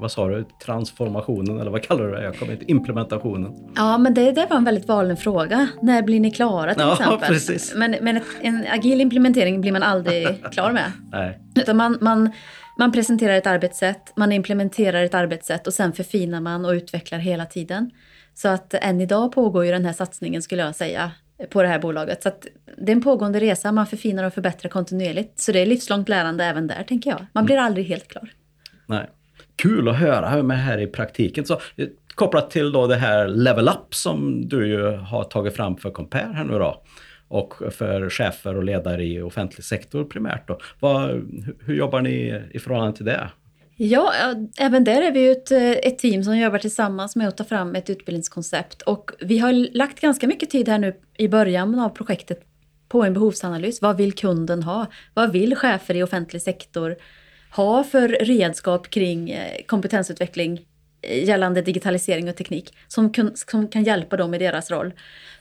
vad 0.00 0.12
sa 0.12 0.28
du, 0.28 0.44
transformationen 0.64 1.60
eller 1.60 1.70
vad 1.70 1.82
kallar 1.82 2.04
du 2.04 2.12
det? 2.12 2.24
Jag 2.24 2.38
kommer 2.38 2.52
inte, 2.52 2.70
implementationen. 2.70 3.54
Ja, 3.76 3.98
men 3.98 4.14
det, 4.14 4.32
det 4.32 4.46
var 4.50 4.56
en 4.56 4.64
väldigt 4.64 4.88
vanlig 4.88 5.18
fråga. 5.18 5.68
När 5.82 6.02
blir 6.02 6.20
ni 6.20 6.30
klara 6.30 6.74
till 6.74 6.82
ja, 6.82 6.92
exempel? 6.92 7.28
Precis. 7.28 7.74
Men, 7.76 7.96
men 8.00 8.20
en 8.40 8.66
agil 8.72 9.00
implementering 9.00 9.60
blir 9.60 9.72
man 9.72 9.82
aldrig 9.82 10.44
klar 10.52 10.72
med. 10.72 10.92
Nej. 11.12 11.38
Utan 11.54 11.76
man, 11.76 11.98
man, 12.00 12.30
man 12.78 12.92
presenterar 12.92 13.34
ett 13.34 13.46
arbetssätt, 13.46 14.12
man 14.16 14.32
implementerar 14.32 15.04
ett 15.04 15.14
arbetssätt 15.14 15.66
och 15.66 15.74
sen 15.74 15.92
förfinar 15.92 16.40
man 16.40 16.64
och 16.64 16.70
utvecklar 16.70 17.18
hela 17.18 17.46
tiden. 17.46 17.90
Så 18.34 18.48
att 18.48 18.74
än 18.74 19.00
idag 19.00 19.32
pågår 19.32 19.64
ju 19.64 19.70
den 19.70 19.84
här 19.84 19.92
satsningen 19.92 20.42
skulle 20.42 20.62
jag 20.62 20.74
säga 20.74 21.12
på 21.50 21.62
det 21.62 21.68
här 21.68 21.78
bolaget. 21.78 22.22
Så 22.22 22.28
att 22.28 22.46
det 22.76 22.92
är 22.92 22.96
en 22.96 23.02
pågående 23.02 23.40
resa, 23.40 23.72
man 23.72 23.86
förfinar 23.86 24.24
och 24.24 24.34
förbättrar 24.34 24.70
kontinuerligt. 24.70 25.40
Så 25.40 25.52
det 25.52 25.58
är 25.58 25.66
livslångt 25.66 26.08
lärande 26.08 26.44
även 26.44 26.66
där 26.66 26.82
tänker 26.82 27.10
jag. 27.10 27.26
Man 27.32 27.44
blir 27.44 27.56
aldrig 27.56 27.86
helt 27.86 28.08
klar. 28.08 28.30
Nej 28.86 29.06
kul 29.62 29.88
att 29.88 29.96
höra 29.96 30.42
med 30.42 30.58
här 30.58 30.78
i 30.78 30.86
praktiken. 30.86 31.44
Så, 31.44 31.54
eh, 31.76 31.88
kopplat 32.14 32.50
till 32.50 32.72
då 32.72 32.86
det 32.86 32.96
här 32.96 33.28
Level 33.28 33.68
Up 33.68 33.94
som 33.94 34.48
du 34.48 34.68
ju 34.68 34.82
har 34.82 35.24
tagit 35.24 35.56
fram 35.56 35.76
för 35.76 35.90
Compare 35.90 36.32
här 36.34 36.44
nu 36.44 36.58
då 36.58 36.82
och 37.28 37.54
för 37.70 38.10
chefer 38.10 38.56
och 38.56 38.64
ledare 38.64 39.04
i 39.04 39.22
offentlig 39.22 39.64
sektor 39.64 40.04
primärt. 40.04 40.48
Då. 40.48 40.58
Vad, 40.80 41.10
hur 41.66 41.74
jobbar 41.74 42.00
ni 42.00 42.42
i 42.50 42.58
förhållande 42.58 42.96
till 42.96 43.04
det? 43.04 43.30
Ja, 43.76 44.12
även 44.58 44.84
där 44.84 45.02
är 45.02 45.12
vi 45.12 45.30
ett, 45.30 45.50
eh, 45.50 45.70
ett 45.70 45.98
team 45.98 46.24
som 46.24 46.38
jobbar 46.38 46.58
tillsammans 46.58 47.16
med 47.16 47.28
att 47.28 47.36
ta 47.36 47.44
fram 47.44 47.74
ett 47.74 47.90
utbildningskoncept. 47.90 48.82
Och 48.82 49.10
vi 49.20 49.38
har 49.38 49.76
lagt 49.76 50.00
ganska 50.00 50.26
mycket 50.26 50.50
tid 50.50 50.68
här 50.68 50.78
nu 50.78 50.94
i 51.16 51.28
början 51.28 51.78
av 51.78 51.88
projektet 51.88 52.40
på 52.88 53.02
en 53.02 53.14
behovsanalys. 53.14 53.82
Vad 53.82 53.96
vill 53.96 54.12
kunden 54.12 54.62
ha? 54.62 54.86
Vad 55.14 55.32
vill 55.32 55.56
chefer 55.56 55.94
i 55.94 56.02
offentlig 56.02 56.42
sektor 56.42 56.96
ha 57.50 57.84
för 57.84 58.08
redskap 58.08 58.90
kring 58.90 59.30
eh, 59.30 59.64
kompetensutveckling 59.66 60.66
eh, 61.02 61.24
gällande 61.24 61.62
digitalisering 61.62 62.28
och 62.28 62.36
teknik 62.36 62.76
som 62.88 63.12
kan, 63.12 63.36
som 63.36 63.68
kan 63.68 63.84
hjälpa 63.84 64.16
dem 64.16 64.34
i 64.34 64.38
deras 64.38 64.70
roll. 64.70 64.92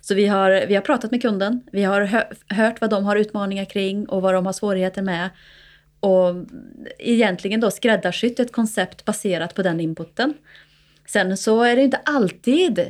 Så 0.02 0.16
vi 0.16 0.28
har, 0.28 0.66
vi 0.68 0.76
har 0.76 0.82
pratat 0.82 1.12
med 1.12 1.22
kunden, 1.22 1.62
vi 1.72 1.84
har 1.84 2.02
hö, 2.02 2.24
hört 2.50 2.82
vad 2.82 2.90
de 2.90 3.06
har 3.06 3.16
utmaningar 3.16 3.66
kring 3.66 4.10
och 4.10 4.22
vad 4.22 4.34
de 4.34 4.46
har 4.46 4.54
svårigheter 4.54 5.02
med. 5.02 5.30
Och 6.00 6.36
egentligen 7.00 7.60
då 7.60 7.72
skräddarsytt 7.72 8.40
ett 8.40 8.52
koncept 8.52 9.06
baserat 9.06 9.56
på 9.56 9.64
den 9.64 9.80
inputen. 9.80 10.34
Sen 11.08 11.38
så 11.38 11.64
är 11.64 11.76
det 11.76 11.82
inte 11.82 12.02
alltid 12.06 12.80
eh, 12.80 12.86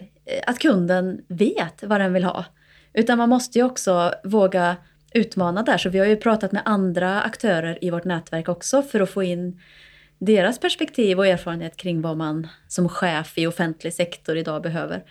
att 0.47 0.59
kunden 0.59 1.21
vet 1.27 1.83
vad 1.83 2.01
den 2.01 2.13
vill 2.13 2.23
ha. 2.23 2.45
Utan 2.93 3.17
man 3.17 3.29
måste 3.29 3.59
ju 3.59 3.65
också 3.65 4.13
våga 4.23 4.75
utmana 5.13 5.63
där. 5.63 5.77
Så 5.77 5.89
vi 5.89 5.99
har 5.99 6.05
ju 6.05 6.15
pratat 6.15 6.51
med 6.51 6.61
andra 6.65 7.21
aktörer 7.21 7.77
i 7.81 7.89
vårt 7.89 8.03
nätverk 8.03 8.49
också 8.49 8.81
för 8.81 8.99
att 8.99 9.09
få 9.09 9.23
in 9.23 9.61
deras 10.17 10.59
perspektiv 10.59 11.19
och 11.19 11.27
erfarenhet 11.27 11.77
kring 11.77 12.01
vad 12.01 12.17
man 12.17 12.47
som 12.67 12.89
chef 12.89 13.37
i 13.37 13.47
offentlig 13.47 13.93
sektor 13.93 14.37
idag 14.37 14.61
behöver. 14.61 15.03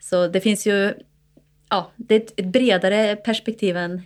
Så 0.00 0.26
det 0.26 0.40
finns 0.40 0.66
ju, 0.66 0.94
ja, 1.70 1.92
det 1.96 2.14
är 2.14 2.20
ett 2.20 2.52
bredare 2.52 3.16
perspektiv 3.16 3.76
än 3.76 4.02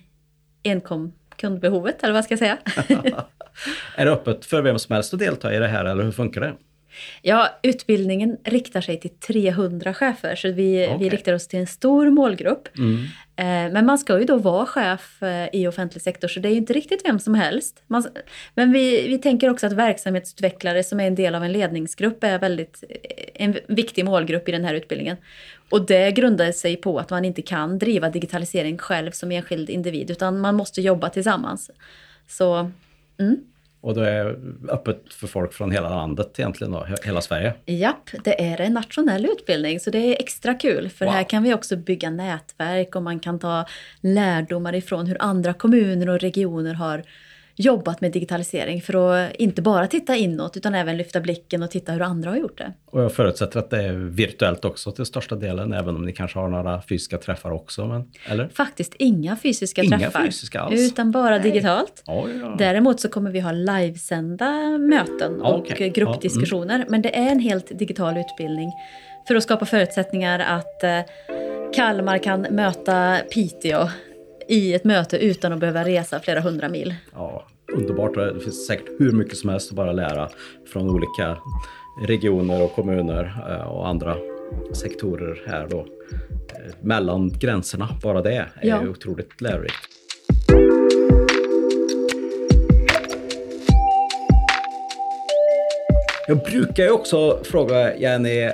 enkom 0.65 1.13
kundbehovet, 1.37 2.03
eller 2.03 2.13
vad 2.13 2.25
ska 2.25 2.33
jag 2.33 2.39
säga? 2.39 2.59
är 3.97 4.05
det 4.05 4.13
öppet 4.13 4.45
för 4.45 4.63
vem 4.63 4.79
som 4.79 4.95
helst 4.95 5.15
att 5.15 5.21
delta 5.21 5.55
i 5.55 5.59
det 5.59 5.69
här, 5.69 5.85
eller 5.85 6.05
hur 6.05 6.13
funkar 6.13 6.41
det? 6.41 6.55
Ja, 7.23 7.49
utbildningen 7.63 8.37
riktar 8.45 8.81
sig 8.81 9.01
till 9.01 9.11
300 9.11 9.95
chefer, 9.95 10.37
så 10.37 10.53
vi, 10.53 10.87
okay. 10.87 10.99
vi 10.99 11.09
riktar 11.09 11.33
oss 11.33 11.49
till 11.49 11.59
en 11.59 11.67
stor 11.67 12.11
målgrupp. 12.11 12.79
Mm. 12.79 13.05
Eh, 13.41 13.73
men 13.73 13.87
man 13.87 13.99
ska 13.99 14.19
ju 14.19 14.25
då 14.25 14.37
vara 14.37 14.67
chef 14.67 15.23
eh, 15.23 15.49
i 15.53 15.67
offentlig 15.67 16.03
sektor, 16.03 16.29
så 16.29 16.41
det 16.41 16.49
är 16.49 16.51
ju 16.51 16.57
inte 16.57 16.73
riktigt 16.73 17.05
vem 17.05 17.19
som 17.19 17.35
helst. 17.35 17.83
Man, 17.87 18.05
men 18.55 18.73
vi, 18.73 19.09
vi 19.09 19.19
tänker 19.19 19.51
också 19.51 19.67
att 19.67 19.73
verksamhetsutvecklare 19.73 20.85
som 20.85 21.01
är 21.01 21.07
en 21.07 21.15
del 21.15 21.35
av 21.35 21.45
en 21.45 21.53
ledningsgrupp 21.53 22.25
är 22.25 22.39
väldigt, 22.39 22.85
eh, 22.89 23.45
en 23.45 23.57
viktig 23.67 24.05
målgrupp 24.05 24.49
i 24.49 24.53
den 24.53 24.65
här 24.65 24.75
utbildningen. 24.75 25.17
Och 25.71 25.87
det 25.87 26.11
grundar 26.11 26.53
sig 26.53 26.77
på 26.77 26.99
att 26.99 27.11
man 27.11 27.25
inte 27.25 27.43
kan 27.43 27.79
driva 27.79 28.11
digitalisering 28.11 28.79
själv 28.79 29.11
som 29.11 29.33
enskild 29.33 29.71
individ, 29.71 30.11
utan 30.11 30.41
man 30.41 30.55
måste 30.55 30.81
jobba 30.81 31.09
tillsammans. 31.09 31.71
Så, 32.29 32.71
mm. 33.19 33.37
Och 33.81 33.95
det 33.95 34.11
är 34.11 34.39
öppet 34.69 35.03
för 35.11 35.27
folk 35.27 35.53
från 35.53 35.71
hela 35.71 35.89
landet 35.89 36.39
egentligen 36.39 36.73
då, 36.73 36.87
hela 37.05 37.21
Sverige? 37.21 37.55
Japp, 37.67 38.11
det 38.25 38.43
är 38.43 38.61
en 38.61 38.75
nationell 38.75 39.27
utbildning 39.27 39.81
så 39.81 39.91
det 39.91 39.99
är 39.99 40.21
extra 40.21 40.55
kul 40.55 40.89
för 40.89 41.05
wow. 41.05 41.15
här 41.15 41.25
kan 41.25 41.43
vi 41.43 41.55
också 41.55 41.77
bygga 41.77 42.11
nätverk 42.11 42.97
och 42.97 43.03
man 43.03 43.21
kan 43.21 43.39
ta 43.39 43.67
lärdomar 44.01 44.75
ifrån 44.75 45.07
hur 45.07 45.17
andra 45.21 45.53
kommuner 45.53 46.09
och 46.09 46.21
regioner 46.21 46.75
har 46.75 47.03
jobbat 47.57 48.01
med 48.01 48.13
digitalisering 48.13 48.83
för 48.83 48.95
att 48.95 49.35
inte 49.35 49.63
bara 49.63 49.87
titta 49.87 50.17
inåt 50.17 50.57
utan 50.57 50.75
även 50.75 50.97
lyfta 50.97 51.21
blicken 51.21 51.63
och 51.63 51.71
titta 51.71 51.93
hur 51.93 52.03
andra 52.03 52.31
har 52.31 52.37
gjort 52.37 52.59
det. 52.59 52.73
Och 52.87 53.03
jag 53.03 53.13
förutsätter 53.13 53.59
att 53.59 53.71
det 53.71 53.83
är 53.83 53.93
virtuellt 53.93 54.65
också 54.65 54.93
till 54.93 55.07
största 55.07 55.37
delen, 55.37 55.73
även 55.73 55.97
om 55.97 56.05
ni 56.05 56.13
kanske 56.13 56.39
har 56.39 56.49
några 56.49 56.83
fysiska 56.83 57.19
träffar 57.19 57.51
också? 57.51 57.87
Men, 57.87 58.11
eller? 58.25 58.49
Faktiskt 58.49 58.95
inga 58.99 59.37
fysiska 59.37 59.83
inga 59.83 59.99
träffar. 59.99 60.27
Fysiska 60.27 60.61
alls. 60.61 60.81
Utan 60.81 61.11
bara 61.11 61.31
Nej. 61.31 61.41
digitalt. 61.41 62.03
Oh, 62.07 62.31
ja. 62.41 62.55
Däremot 62.59 63.01
så 63.01 63.09
kommer 63.09 63.31
vi 63.31 63.41
ha 63.41 63.53
livesända 63.53 64.79
möten 64.79 65.41
och 65.41 65.59
okay. 65.59 65.89
gruppdiskussioner. 65.89 66.75
Mm. 66.75 66.87
Men 66.91 67.03
det 67.03 67.17
är 67.17 67.31
en 67.31 67.41
helt 67.41 67.79
digital 67.79 68.19
utbildning 68.19 68.73
för 69.29 69.35
att 69.35 69.43
skapa 69.43 69.67
förutsättningar 69.67 70.39
att 70.39 70.85
eh, 70.85 71.01
Kalmar 71.75 72.19
kan 72.19 72.41
möta 72.41 73.19
Piteå 73.35 73.89
i 74.51 74.75
ett 74.75 74.85
möte 74.85 75.17
utan 75.17 75.53
att 75.53 75.61
behöva 75.61 75.85
resa 75.85 76.21
flera 76.21 76.41
hundra 76.41 76.69
mil. 76.69 76.95
Ja, 77.15 77.47
underbart. 77.73 78.15
Det 78.15 78.41
finns 78.41 78.67
säkert 78.67 78.89
hur 78.99 79.13
mycket 79.13 79.37
som 79.37 79.51
helst 79.51 79.71
att 79.71 79.77
bara 79.77 79.93
lära 79.93 80.29
från 80.73 80.91
olika 80.91 81.37
regioner 82.07 82.63
och 82.63 82.75
kommuner 82.75 83.45
eh, 83.49 83.69
och 83.69 83.89
andra 83.89 84.17
sektorer 84.73 85.43
här 85.47 85.69
då. 85.71 85.79
Eh, 85.79 86.75
mellan 86.81 87.33
gränserna, 87.39 87.89
bara 88.03 88.23
det 88.23 88.33
är 88.33 88.49
ja. 88.63 88.89
otroligt 88.89 89.41
lärorikt. 89.41 89.89
Jag 96.29 96.39
brukar 96.39 96.85
ju 96.85 96.91
också 96.91 97.41
fråga 97.45 97.97
Jenny, 97.97 98.51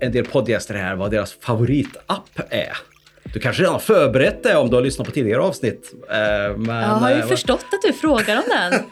en 0.00 0.12
del 0.12 0.24
poddgäster 0.24 0.74
här, 0.74 0.96
vad 0.96 1.10
deras 1.10 1.32
favoritapp 1.32 2.40
är. 2.50 2.95
Du 3.32 3.40
kanske 3.40 3.62
redan 3.62 3.72
har 3.72 3.80
förberett 3.80 4.42
det 4.42 4.56
om 4.56 4.70
du 4.70 4.76
har 4.76 4.82
lyssnat 4.82 5.06
på 5.06 5.12
tidigare 5.12 5.42
avsnitt. 5.42 5.92
Eh, 6.10 6.56
men, 6.56 6.76
jag 6.76 6.88
har 6.88 7.10
ju 7.10 7.16
eh, 7.16 7.26
förstått 7.26 7.64
att 7.72 7.82
du 7.82 7.92
frågar 7.92 8.36
om 8.36 8.42
den. 8.48 8.82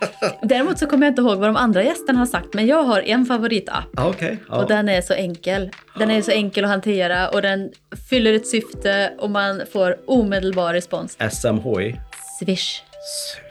Däremot 0.43 0.79
så 0.79 0.87
kommer 0.87 1.07
jag 1.07 1.11
inte 1.11 1.23
ihåg 1.23 1.39
vad 1.39 1.49
de 1.49 1.57
andra 1.57 1.83
gästerna 1.83 2.19
har 2.19 2.27
sagt. 2.27 2.55
Men 2.55 2.67
jag 2.67 2.83
har 2.83 3.01
en 3.01 3.27
favoritapp. 3.27 3.85
Ah, 3.97 4.09
okay, 4.09 4.37
ah. 4.49 4.63
Och 4.63 4.69
den 4.69 4.89
är 4.89 5.01
så 5.01 5.15
enkel. 5.15 5.71
Den 5.99 6.11
är 6.11 6.23
så 6.23 6.31
enkel 6.31 6.65
att 6.65 6.71
hantera 6.71 7.29
och 7.29 7.43
den 7.43 7.73
fyller 8.11 8.33
ett 8.33 8.47
syfte 8.47 9.13
och 9.19 9.31
man 9.31 9.63
får 9.73 9.97
omedelbar 10.07 10.73
respons. 10.73 11.19
SMHI? 11.31 12.01
Swish. 12.41 12.83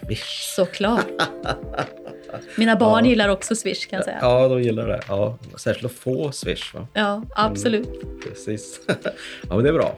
Swish. 0.05 0.53
Såklart. 0.55 1.05
Mina 2.55 2.75
barn 2.75 3.05
ja. 3.05 3.09
gillar 3.09 3.29
också 3.29 3.55
Swish 3.55 3.89
kan 3.89 3.97
jag 3.97 4.05
säga. 4.05 4.17
Ja, 4.21 4.47
de 4.47 4.61
gillar 4.61 4.87
det. 4.87 5.01
Ja, 5.07 5.37
särskilt 5.57 5.85
att 5.85 5.99
få 5.99 6.31
Swish. 6.31 6.73
Va? 6.73 6.87
Ja, 6.93 7.23
absolut. 7.35 8.03
Mm, 8.03 8.19
precis. 8.29 8.79
ja, 8.87 9.55
men 9.55 9.63
det 9.63 9.69
är 9.69 9.73
bra. 9.73 9.97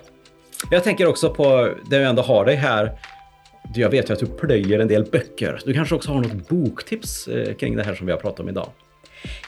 Jag 0.71 0.83
tänker 0.83 1.07
också 1.07 1.29
på, 1.29 1.69
det 1.89 1.95
jag 1.95 2.09
ändå 2.09 2.21
har 2.21 2.45
dig 2.45 2.55
här, 2.55 2.91
jag 3.75 3.89
vet 3.89 4.09
ju 4.09 4.13
att 4.13 4.19
du 4.19 4.25
plöjer 4.25 4.79
en 4.79 4.87
del 4.87 5.03
böcker. 5.03 5.59
Du 5.65 5.73
kanske 5.73 5.95
också 5.95 6.11
har 6.11 6.21
något 6.21 6.49
boktips 6.49 7.27
eh, 7.27 7.53
kring 7.53 7.75
det 7.75 7.83
här 7.83 7.95
som 7.95 8.05
vi 8.05 8.11
har 8.11 8.19
pratat 8.19 8.39
om 8.39 8.49
idag? 8.49 8.69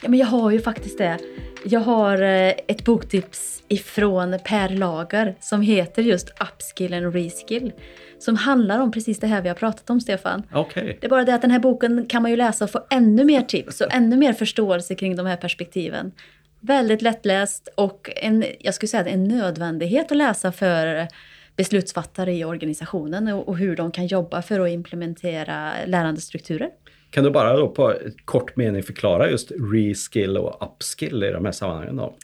Ja, 0.02 0.08
men 0.08 0.18
jag 0.18 0.26
har 0.26 0.50
ju 0.50 0.60
faktiskt 0.60 0.98
det. 0.98 1.18
Jag 1.64 1.80
har 1.80 2.22
eh, 2.22 2.48
ett 2.48 2.84
boktips 2.84 3.62
ifrån 3.68 4.38
Per 4.44 4.68
Lager 4.68 5.34
som 5.40 5.60
heter 5.60 6.02
just 6.02 6.28
Upskill 6.28 6.94
and 6.94 7.14
Reskill. 7.14 7.72
Som 8.18 8.36
handlar 8.36 8.80
om 8.80 8.92
precis 8.92 9.20
det 9.20 9.26
här 9.26 9.42
vi 9.42 9.48
har 9.48 9.56
pratat 9.56 9.90
om, 9.90 10.00
Stefan. 10.00 10.42
Okay. 10.54 10.96
Det 11.00 11.06
är 11.06 11.10
bara 11.10 11.24
det 11.24 11.34
att 11.34 11.42
den 11.42 11.50
här 11.50 11.58
boken 11.58 12.06
kan 12.06 12.22
man 12.22 12.30
ju 12.30 12.36
läsa 12.36 12.64
och 12.64 12.70
få 12.70 12.80
ännu 12.90 13.24
mer 13.24 13.42
tips 13.42 13.80
och 13.80 13.94
ännu 13.94 14.16
mer 14.16 14.32
förståelse 14.32 14.94
kring 14.94 15.16
de 15.16 15.26
här 15.26 15.36
perspektiven. 15.36 16.12
Väldigt 16.60 17.02
lättläst 17.02 17.68
och 17.74 18.10
en, 18.16 18.44
jag 18.60 18.74
skulle 18.74 18.88
säga 18.88 19.06
en 19.06 19.24
nödvändighet 19.24 20.10
att 20.12 20.16
läsa 20.16 20.52
för 20.52 21.08
beslutsfattare 21.56 22.34
i 22.34 22.44
organisationen 22.44 23.28
och, 23.28 23.48
och 23.48 23.56
hur 23.56 23.76
de 23.76 23.92
kan 23.92 24.06
jobba 24.06 24.42
för 24.42 24.60
att 24.60 24.70
implementera 24.70 25.72
lärandestrukturer. 25.86 26.70
Kan 27.10 27.24
du 27.24 27.30
bara 27.30 27.56
då 27.56 27.68
på 27.68 27.94
kort 28.24 28.56
mening 28.56 28.82
förklara 28.82 29.30
just 29.30 29.52
reskill 29.72 30.36
och 30.36 30.62
upskill 30.62 31.24
i 31.24 31.30
de 31.30 31.44
här 31.44 31.52
sammanhangen 31.52 31.96
då? 31.96 32.14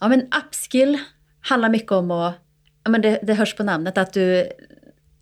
Ja 0.00 0.08
men 0.08 0.20
upskill 0.20 0.98
handlar 1.40 1.68
mycket 1.68 1.92
om 1.92 2.10
att, 2.10 2.34
ja 2.84 2.90
men 2.90 3.02
det, 3.02 3.20
det 3.22 3.34
hörs 3.34 3.54
på 3.54 3.62
namnet, 3.62 3.98
att 3.98 4.12
du 4.12 4.48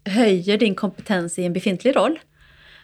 höjer 0.04 0.59
din 0.59 0.74
kompetens 0.74 1.38
i 1.38 1.44
en 1.44 1.52
befintlig 1.52 1.96
roll. 1.96 2.18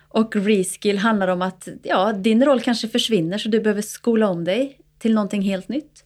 Och 0.09 0.37
reskill 0.37 0.99
handlar 0.99 1.29
om 1.29 1.42
att 1.42 1.68
ja, 1.83 2.12
din 2.12 2.44
roll 2.44 2.61
kanske 2.61 2.88
försvinner 2.88 3.38
så 3.38 3.49
du 3.49 3.61
behöver 3.61 3.83
skola 3.83 4.29
om 4.29 4.44
dig 4.44 4.80
till 5.01 5.15
någonting 5.15 5.43
helt 5.43 5.69
nytt. 5.69 6.05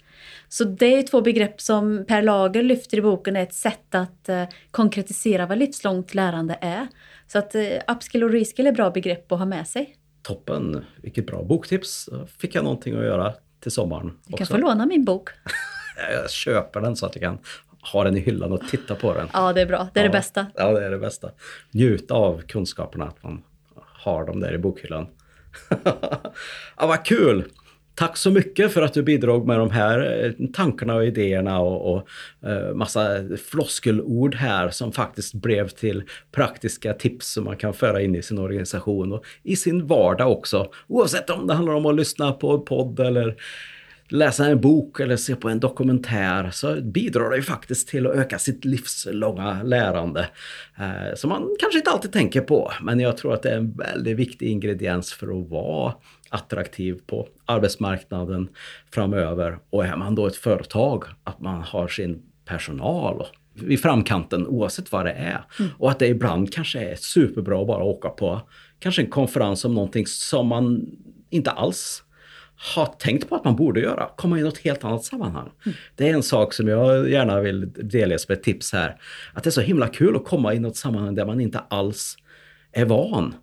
Så 0.49 0.65
det 0.65 0.99
är 0.99 1.03
två 1.03 1.21
begrepp 1.21 1.61
som 1.61 2.05
Per 2.09 2.23
Lager 2.23 2.63
lyfter 2.63 2.99
i 2.99 3.03
boken, 3.03 3.37
är 3.37 3.43
ett 3.43 3.55
sätt 3.55 3.95
att 3.95 4.29
eh, 4.29 4.45
konkretisera 4.71 5.47
vad 5.47 5.59
livslångt 5.59 6.15
lärande 6.15 6.59
är. 6.61 6.89
Så 7.27 7.39
att 7.39 7.55
eh, 7.55 7.67
upskill 7.89 8.25
och 8.25 8.31
reskill 8.31 8.67
är 8.67 8.73
bra 8.73 8.91
begrepp 8.91 9.33
att 9.33 9.39
ha 9.39 9.47
med 9.47 9.69
sig. 9.69 9.97
Toppen! 10.23 10.85
Vilket 10.97 11.27
bra 11.27 11.43
boktips! 11.43 12.09
Fick 12.39 12.55
jag 12.55 12.65
någonting 12.65 12.95
att 12.95 13.05
göra 13.05 13.35
till 13.61 13.71
sommaren. 13.71 14.19
Du 14.27 14.37
kan 14.37 14.47
få 14.47 14.57
låna 14.57 14.87
min 14.87 15.05
bok. 15.05 15.29
jag 16.13 16.31
köper 16.31 16.81
den 16.81 16.97
så 16.97 17.07
att 17.07 17.17
jag 17.17 17.23
kan 17.23 17.39
ha 17.93 18.05
den 18.05 18.17
i 18.17 18.21
hyllan 18.21 18.53
och 18.53 18.69
titta 18.69 18.95
på 18.95 19.15
den. 19.15 19.29
Ja, 19.33 19.53
det 19.53 19.61
är 19.61 19.67
bra. 19.67 19.89
Det 19.95 20.01
är 20.01 20.05
ja, 20.05 20.09
det 20.09 20.13
bästa. 20.13 20.47
Ja, 20.55 20.73
det 20.73 20.87
är 20.87 20.91
det 20.91 20.99
bästa. 20.99 21.31
Njuta 21.71 22.15
av 22.15 22.43
kunskaperna, 22.43 23.05
att 23.05 23.23
man 23.23 23.43
har 23.77 24.27
dem 24.27 24.41
där 24.41 24.55
i 24.55 24.59
bokhyllan. 24.59 25.07
ja, 26.77 26.87
vad 26.87 27.05
kul! 27.05 27.45
Tack 27.95 28.17
så 28.17 28.31
mycket 28.31 28.73
för 28.73 28.83
att 28.83 28.95
du 28.95 29.03
bidrog 29.03 29.47
med 29.47 29.59
de 29.59 29.71
här 29.71 30.25
eh, 30.25 30.47
tankarna 30.53 30.95
och 30.95 31.07
idéerna 31.07 31.61
och, 31.61 31.95
och 31.95 32.09
eh, 32.51 32.75
massa 32.75 33.09
floskelord 33.51 34.35
här 34.35 34.71
som 34.71 34.93
faktiskt 34.93 35.35
blev 35.35 35.69
till 35.69 36.03
praktiska 36.33 36.93
tips 36.93 37.33
som 37.33 37.45
man 37.45 37.57
kan 37.57 37.75
föra 37.75 38.03
in 38.03 38.15
i 38.15 38.23
sin 38.23 38.39
organisation 38.39 39.13
och 39.13 39.25
i 39.43 39.57
sin 39.57 39.87
vardag 39.87 40.33
också. 40.33 40.71
Oavsett 40.87 41.31
om 41.31 41.47
det 41.47 41.55
handlar 41.55 41.75
om 41.75 41.87
att 41.87 41.97
lyssna 41.97 42.33
på 42.33 42.59
podd 42.59 43.01
eller 43.01 43.37
läsa 44.15 44.47
en 44.47 44.61
bok 44.61 45.01
eller 45.01 45.17
se 45.17 45.37
på 45.37 45.49
en 45.49 45.61
dokumentär 45.61 46.51
så 46.51 46.81
bidrar 46.81 47.31
det 47.31 47.37
ju 47.37 47.43
faktiskt 47.43 47.89
till 47.89 48.07
att 48.07 48.15
öka 48.15 48.39
sitt 48.39 48.65
livslånga 48.65 49.63
lärande. 49.63 50.29
Eh, 50.79 51.15
som 51.17 51.31
man 51.31 51.57
kanske 51.61 51.79
inte 51.79 51.91
alltid 51.91 52.13
tänker 52.13 52.41
på, 52.41 52.73
men 52.83 53.01
jag 53.01 53.17
tror 53.17 53.35
att 53.35 53.43
det 53.43 53.51
är 53.51 53.57
en 53.57 53.73
väldigt 53.73 54.17
viktig 54.17 54.49
ingrediens 54.49 55.13
för 55.13 55.41
att 55.41 55.49
vara 55.49 55.95
attraktiv 56.29 57.01
på 57.07 57.29
arbetsmarknaden 57.45 58.49
framöver. 58.95 59.59
Och 59.71 59.87
är 59.87 59.97
man 59.97 60.15
då 60.15 60.27
ett 60.27 60.37
företag, 60.37 61.05
att 61.25 61.41
man 61.41 61.63
har 61.63 61.89
sin 61.89 62.23
personal 62.45 63.27
vid 63.55 63.81
framkanten 63.81 64.47
oavsett 64.47 64.93
vad 64.93 65.07
det 65.07 65.13
är. 65.13 65.45
Mm. 65.59 65.71
Och 65.79 65.91
att 65.91 65.99
det 65.99 66.07
ibland 66.07 66.53
kanske 66.53 66.81
är 66.81 66.97
superbra 66.97 67.61
att 67.61 67.67
bara 67.67 67.85
åka 67.85 68.09
på 68.09 68.41
kanske 68.79 69.03
en 69.03 69.11
konferens 69.11 69.65
om 69.65 69.75
någonting 69.75 70.07
som 70.07 70.47
man 70.47 70.87
inte 71.31 71.51
alls 71.51 72.05
har 72.57 72.87
tänkt 72.87 73.29
på 73.29 73.35
att 73.35 73.45
man 73.45 73.57
borde 73.57 73.81
göra, 73.81 74.11
komma 74.17 74.39
i 74.39 74.43
något 74.43 74.59
helt 74.59 74.85
annat 74.85 75.05
sammanhang. 75.05 75.51
Mm. 75.67 75.77
Det 75.97 76.11
är 76.11 76.15
en 76.15 76.23
sak 76.23 76.53
som 76.53 76.69
jag 76.69 77.11
gärna 77.11 77.41
vill 77.41 77.73
delge 77.73 78.19
som 78.19 78.33
ett 78.33 78.43
tips 78.43 78.73
här. 78.73 78.97
Att 79.33 79.45
det 79.45 79.49
är 79.49 79.53
så 79.53 79.61
himla 79.61 79.89
kul 79.89 80.17
att 80.17 80.25
komma 80.25 80.55
i 80.55 80.59
något 80.59 80.77
sammanhang 80.77 81.15
där 81.15 81.27
man 81.27 81.41
inte 81.41 81.59
alls 81.59 82.17
är 82.73 82.85
van. 82.85 83.35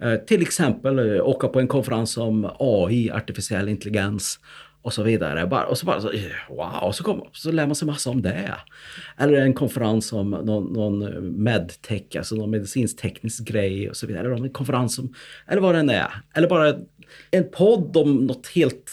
Eh, 0.00 0.14
till 0.14 0.42
exempel 0.42 0.98
eh, 0.98 1.26
åka 1.26 1.48
på 1.48 1.60
en 1.60 1.68
konferens 1.68 2.16
om 2.16 2.50
AI, 2.58 3.10
artificiell 3.10 3.68
intelligens 3.68 4.40
och 4.82 4.92
så 4.92 5.02
vidare. 5.02 5.46
Bara, 5.46 5.66
och 5.66 5.78
så 5.78 5.86
bara 5.86 6.00
så, 6.00 6.10
eh, 6.10 6.22
wow, 6.48 6.92
så, 6.92 7.04
kom, 7.04 7.28
så 7.32 7.52
lär 7.52 7.66
man 7.66 7.74
sig 7.74 7.86
massa 7.86 8.10
om 8.10 8.22
det. 8.22 8.54
Eller 9.18 9.40
en 9.40 9.54
konferens 9.54 10.12
om 10.12 10.30
någon, 10.30 10.72
någon 10.72 11.02
eh, 11.02 11.20
medtech, 11.20 12.16
alltså 12.16 12.34
någon 12.34 12.50
medicinsk-teknisk 12.50 13.44
grej 13.44 13.90
och 13.90 13.96
så 13.96 14.06
vidare. 14.06 14.26
Eller 14.26 14.44
en 14.44 14.50
konferens 14.50 14.98
om, 14.98 15.14
eller 15.46 15.60
vad 15.60 15.74
det 15.74 15.78
än 15.78 15.90
är. 15.90 16.22
Eller 16.34 16.48
bara 16.48 16.74
en 17.30 17.50
podd 17.50 17.96
om 17.96 18.26
något 18.26 18.46
helt 18.46 18.90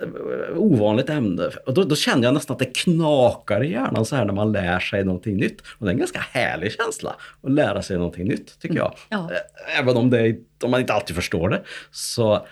eh, 0.00 0.58
ovanligt 0.58 1.10
ämne. 1.10 1.50
Och 1.66 1.74
då, 1.74 1.84
då 1.84 1.96
känner 1.96 2.24
jag 2.24 2.34
nästan 2.34 2.54
att 2.54 2.58
det 2.58 2.74
knakar 2.76 3.64
i 3.64 3.72
hjärnan 3.72 4.04
så 4.04 4.16
här 4.16 4.24
när 4.24 4.32
man 4.32 4.52
lär 4.52 4.78
sig 4.80 5.04
någonting 5.04 5.36
nytt. 5.36 5.60
Och 5.60 5.86
det 5.86 5.90
är 5.90 5.92
en 5.92 5.98
ganska 5.98 6.20
härlig 6.30 6.72
känsla 6.72 7.16
att 7.42 7.52
lära 7.52 7.82
sig 7.82 7.96
någonting 7.96 8.28
nytt, 8.28 8.58
tycker 8.60 8.76
jag. 8.76 8.94
Ja. 9.08 9.30
Eh, 9.32 9.78
även 9.78 9.96
om, 9.96 10.10
det, 10.10 10.36
om 10.64 10.70
man 10.70 10.80
inte 10.80 10.92
alltid 10.92 11.16
förstår 11.16 11.48
det. 11.48 11.62
Så 11.90 12.46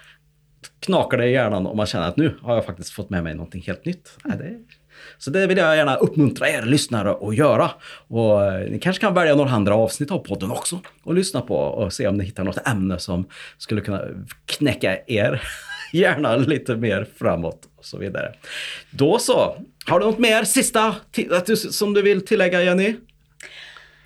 knakar 0.80 1.18
det 1.18 1.26
i 1.26 1.32
hjärnan 1.32 1.66
och 1.66 1.76
man 1.76 1.86
känner 1.86 2.08
att 2.08 2.16
nu 2.16 2.36
har 2.42 2.54
jag 2.54 2.64
faktiskt 2.64 2.90
fått 2.90 3.10
med 3.10 3.24
mig 3.24 3.34
någonting 3.34 3.62
helt 3.66 3.84
nytt. 3.84 4.18
Mm. 4.24 4.38
Det, 4.38 4.58
så 5.18 5.30
det 5.30 5.46
vill 5.46 5.58
jag 5.58 5.76
gärna 5.76 5.96
uppmuntra 5.96 6.48
er 6.48 6.62
lyssnare 6.62 7.28
att 7.28 7.36
göra. 7.36 7.70
Och 8.08 8.44
eh, 8.44 8.70
ni 8.70 8.78
kanske 8.78 9.00
kan 9.00 9.14
välja 9.14 9.34
några 9.34 9.50
andra 9.50 9.74
avsnitt 9.74 10.10
av 10.10 10.18
podden 10.18 10.50
också 10.50 10.80
och 11.02 11.14
lyssna 11.14 11.40
på 11.40 11.56
och 11.56 11.92
se 11.92 12.06
om 12.06 12.16
ni 12.16 12.24
hittar 12.24 12.44
något 12.44 12.68
ämne 12.68 12.98
som 12.98 13.24
skulle 13.58 13.80
kunna 13.80 14.02
knäcka 14.46 14.98
er 15.06 15.42
hjärna 15.92 16.36
lite 16.36 16.76
mer 16.76 17.06
framåt 17.18 17.68
och 17.78 17.84
så 17.84 17.98
vidare. 17.98 18.34
Då 18.90 19.18
så. 19.18 19.56
Har 19.86 20.00
du 20.00 20.06
något 20.06 20.18
mer 20.18 20.44
sista 20.44 20.94
som 21.70 21.94
du 21.94 22.02
vill 22.02 22.26
tillägga 22.26 22.62
Jenny? 22.62 22.96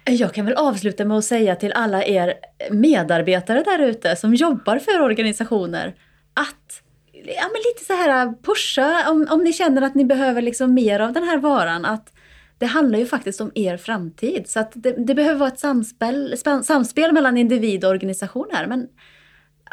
Jag 0.07 0.35
kan 0.35 0.47
väl 0.47 0.55
avsluta 0.55 1.05
med 1.05 1.19
att 1.19 1.25
säga 1.25 1.57
till 1.57 1.73
alla 1.73 2.05
er 2.05 2.35
medarbetare 2.71 3.63
där 3.63 3.79
ute 3.79 4.17
som 4.17 4.35
jobbar 4.35 4.79
för 4.79 5.01
organisationer 5.01 5.95
att 6.35 6.84
ja, 7.27 7.43
men 7.53 7.63
lite 7.73 7.85
så 7.87 7.93
här 7.93 8.27
äh, 8.27 8.33
pusha 8.43 9.11
om, 9.11 9.27
om 9.31 9.45
ni 9.45 9.53
känner 9.53 9.83
att 9.83 9.95
ni 9.95 10.05
behöver 10.05 10.43
liksom 10.43 10.75
mer 10.75 11.01
av 11.01 11.13
den 11.13 11.25
här 11.25 11.39
varan. 11.39 11.85
Att 11.85 12.13
det 12.59 12.67
handlar 12.67 12.99
ju 12.99 13.07
faktiskt 13.07 13.41
om 13.41 13.53
er 13.55 13.77
framtid. 13.77 14.49
Så 14.49 14.61
att 14.61 14.73
det, 14.75 15.07
det 15.07 15.15
behöver 15.15 15.39
vara 15.39 15.49
ett 15.49 15.59
samspel, 15.59 16.37
samspel 16.63 17.13
mellan 17.13 17.37
individ 17.37 17.85
och 17.85 17.91
organisation 17.91 18.49
här. 18.53 18.67
Men 18.67 18.89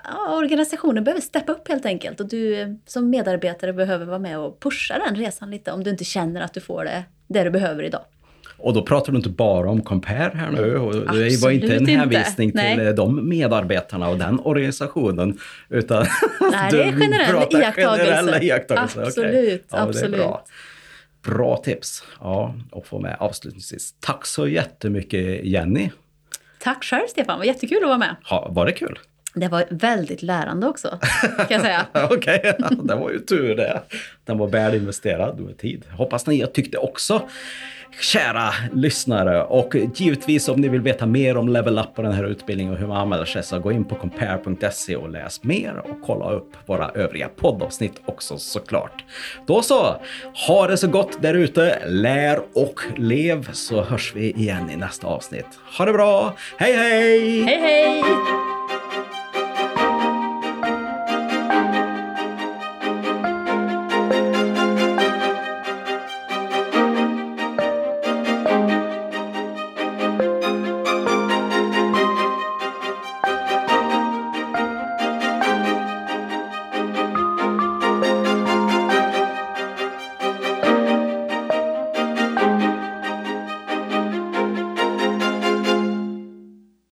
ja, 0.04 0.36
organisationen 0.36 1.04
behöver 1.04 1.22
steppa 1.22 1.52
upp 1.52 1.68
helt 1.68 1.86
enkelt. 1.86 2.20
Och 2.20 2.30
du 2.30 2.62
eh, 2.62 2.68
som 2.86 3.10
medarbetare 3.10 3.74
behöver 3.74 4.06
vara 4.06 4.20
med 4.20 4.40
och 4.40 4.60
pusha 4.60 5.00
den 5.06 5.16
resan 5.16 5.52
lite 5.52 5.72
om 5.72 5.84
du 5.84 5.90
inte 5.90 6.04
känner 6.04 6.42
att 6.42 6.54
du 6.54 6.60
får 6.60 6.84
det, 6.84 7.04
det 7.28 7.44
du 7.44 7.50
behöver 7.50 7.84
idag. 7.84 8.04
Och 8.62 8.74
då 8.74 8.82
pratar 8.82 9.12
du 9.12 9.18
inte 9.18 9.30
bara 9.30 9.70
om 9.70 9.82
Compare 9.82 10.32
här 10.36 10.52
nu. 10.52 10.78
Och 10.78 10.94
det 10.94 11.42
var 11.42 11.52
inte 11.52 11.76
en 11.76 11.86
hänvisning 11.86 12.48
inte. 12.48 12.60
till 12.60 12.84
Nej. 12.84 12.94
de 12.94 13.30
medarbetarna 13.30 14.10
och 14.10 14.18
den 14.18 14.40
organisationen. 14.40 15.40
Utan 15.70 16.06
Nej, 16.52 16.72
det 16.72 16.84
är 16.84 16.92
generell 17.00 17.48
iakttagelse. 17.52 18.06
Generella 18.06 18.42
iakttagelser. 18.42 19.02
Absolut, 19.02 19.34
okay. 19.34 19.60
ja, 19.72 19.78
absolut. 19.78 20.20
Bra. 20.20 20.46
bra 21.24 21.58
tips 21.58 22.04
ja, 22.20 22.56
att 22.72 22.88
få 22.88 23.00
med 23.00 23.16
avslutningsvis. 23.20 23.96
Tack 24.00 24.26
så 24.26 24.48
jättemycket 24.48 25.46
Jenny. 25.46 25.90
Tack 26.60 26.84
själv 26.84 27.08
Stefan, 27.08 27.36
det 27.36 27.40
var 27.40 27.46
jättekul 27.46 27.78
att 27.78 27.88
vara 27.88 27.98
med. 27.98 28.16
Ha, 28.24 28.48
var 28.52 28.66
det 28.66 28.72
kul? 28.72 29.00
Det 29.34 29.48
var 29.48 29.66
väldigt 29.70 30.22
lärande 30.22 30.68
också, 30.68 31.00
kan 31.38 31.48
jag 31.50 31.62
säga. 31.62 31.86
Okej, 31.94 32.40
okay, 32.40 32.78
det 32.84 32.96
var 32.96 33.12
ju 33.12 33.20
tur 33.20 33.56
det. 33.56 33.82
Den 34.26 34.38
var 34.38 34.48
väl 34.48 34.76
investerad 34.76 35.40
med 35.40 35.58
tid. 35.58 35.84
Hoppas 35.92 36.28
ni 36.28 36.48
tyckte 36.48 36.78
också 36.78 37.30
kära 38.00 38.54
lyssnare. 38.74 39.44
Och 39.44 39.76
givetvis 39.96 40.50
om 40.50 40.62
ni 40.62 40.68
vill 40.68 40.82
veta 40.82 41.06
mer 41.06 41.38
om 41.38 41.50
Level 41.50 41.80
Up 41.80 41.88
och 41.96 42.04
den 42.04 42.14
här 42.14 42.24
utbildningen 42.24 42.74
och 42.74 42.80
hur 42.80 42.88
man 42.88 42.98
använder 42.98 43.26
sig 43.26 43.44
så 43.44 43.60
gå 43.60 43.72
in 43.72 43.86
på 43.86 43.96
compare.se 43.96 44.96
och 44.96 45.10
läs 45.10 45.44
mer 45.44 45.78
och 45.78 46.02
kolla 46.06 46.32
upp 46.32 46.50
våra 46.66 46.90
övriga 46.90 47.30
poddavsnitt 47.30 48.02
också 48.06 48.38
såklart. 48.38 49.04
Då 49.48 49.62
så, 49.62 49.96
ha 50.48 50.68
det 50.68 50.78
så 50.78 50.88
gott 50.88 51.22
där 51.22 51.34
ute, 51.34 51.80
lär 51.88 52.40
och 52.54 52.82
lev 52.98 53.52
så 53.52 53.84
hörs 53.84 54.16
vi 54.16 54.32
igen 54.32 54.70
i 54.70 54.76
nästa 54.76 55.08
avsnitt. 55.08 55.48
Ha 55.78 55.86
det 55.86 55.94
bra, 55.94 56.34
hej 56.58 56.74
hej! 56.74 57.42
Hej 57.44 57.60
hej! 57.60 58.51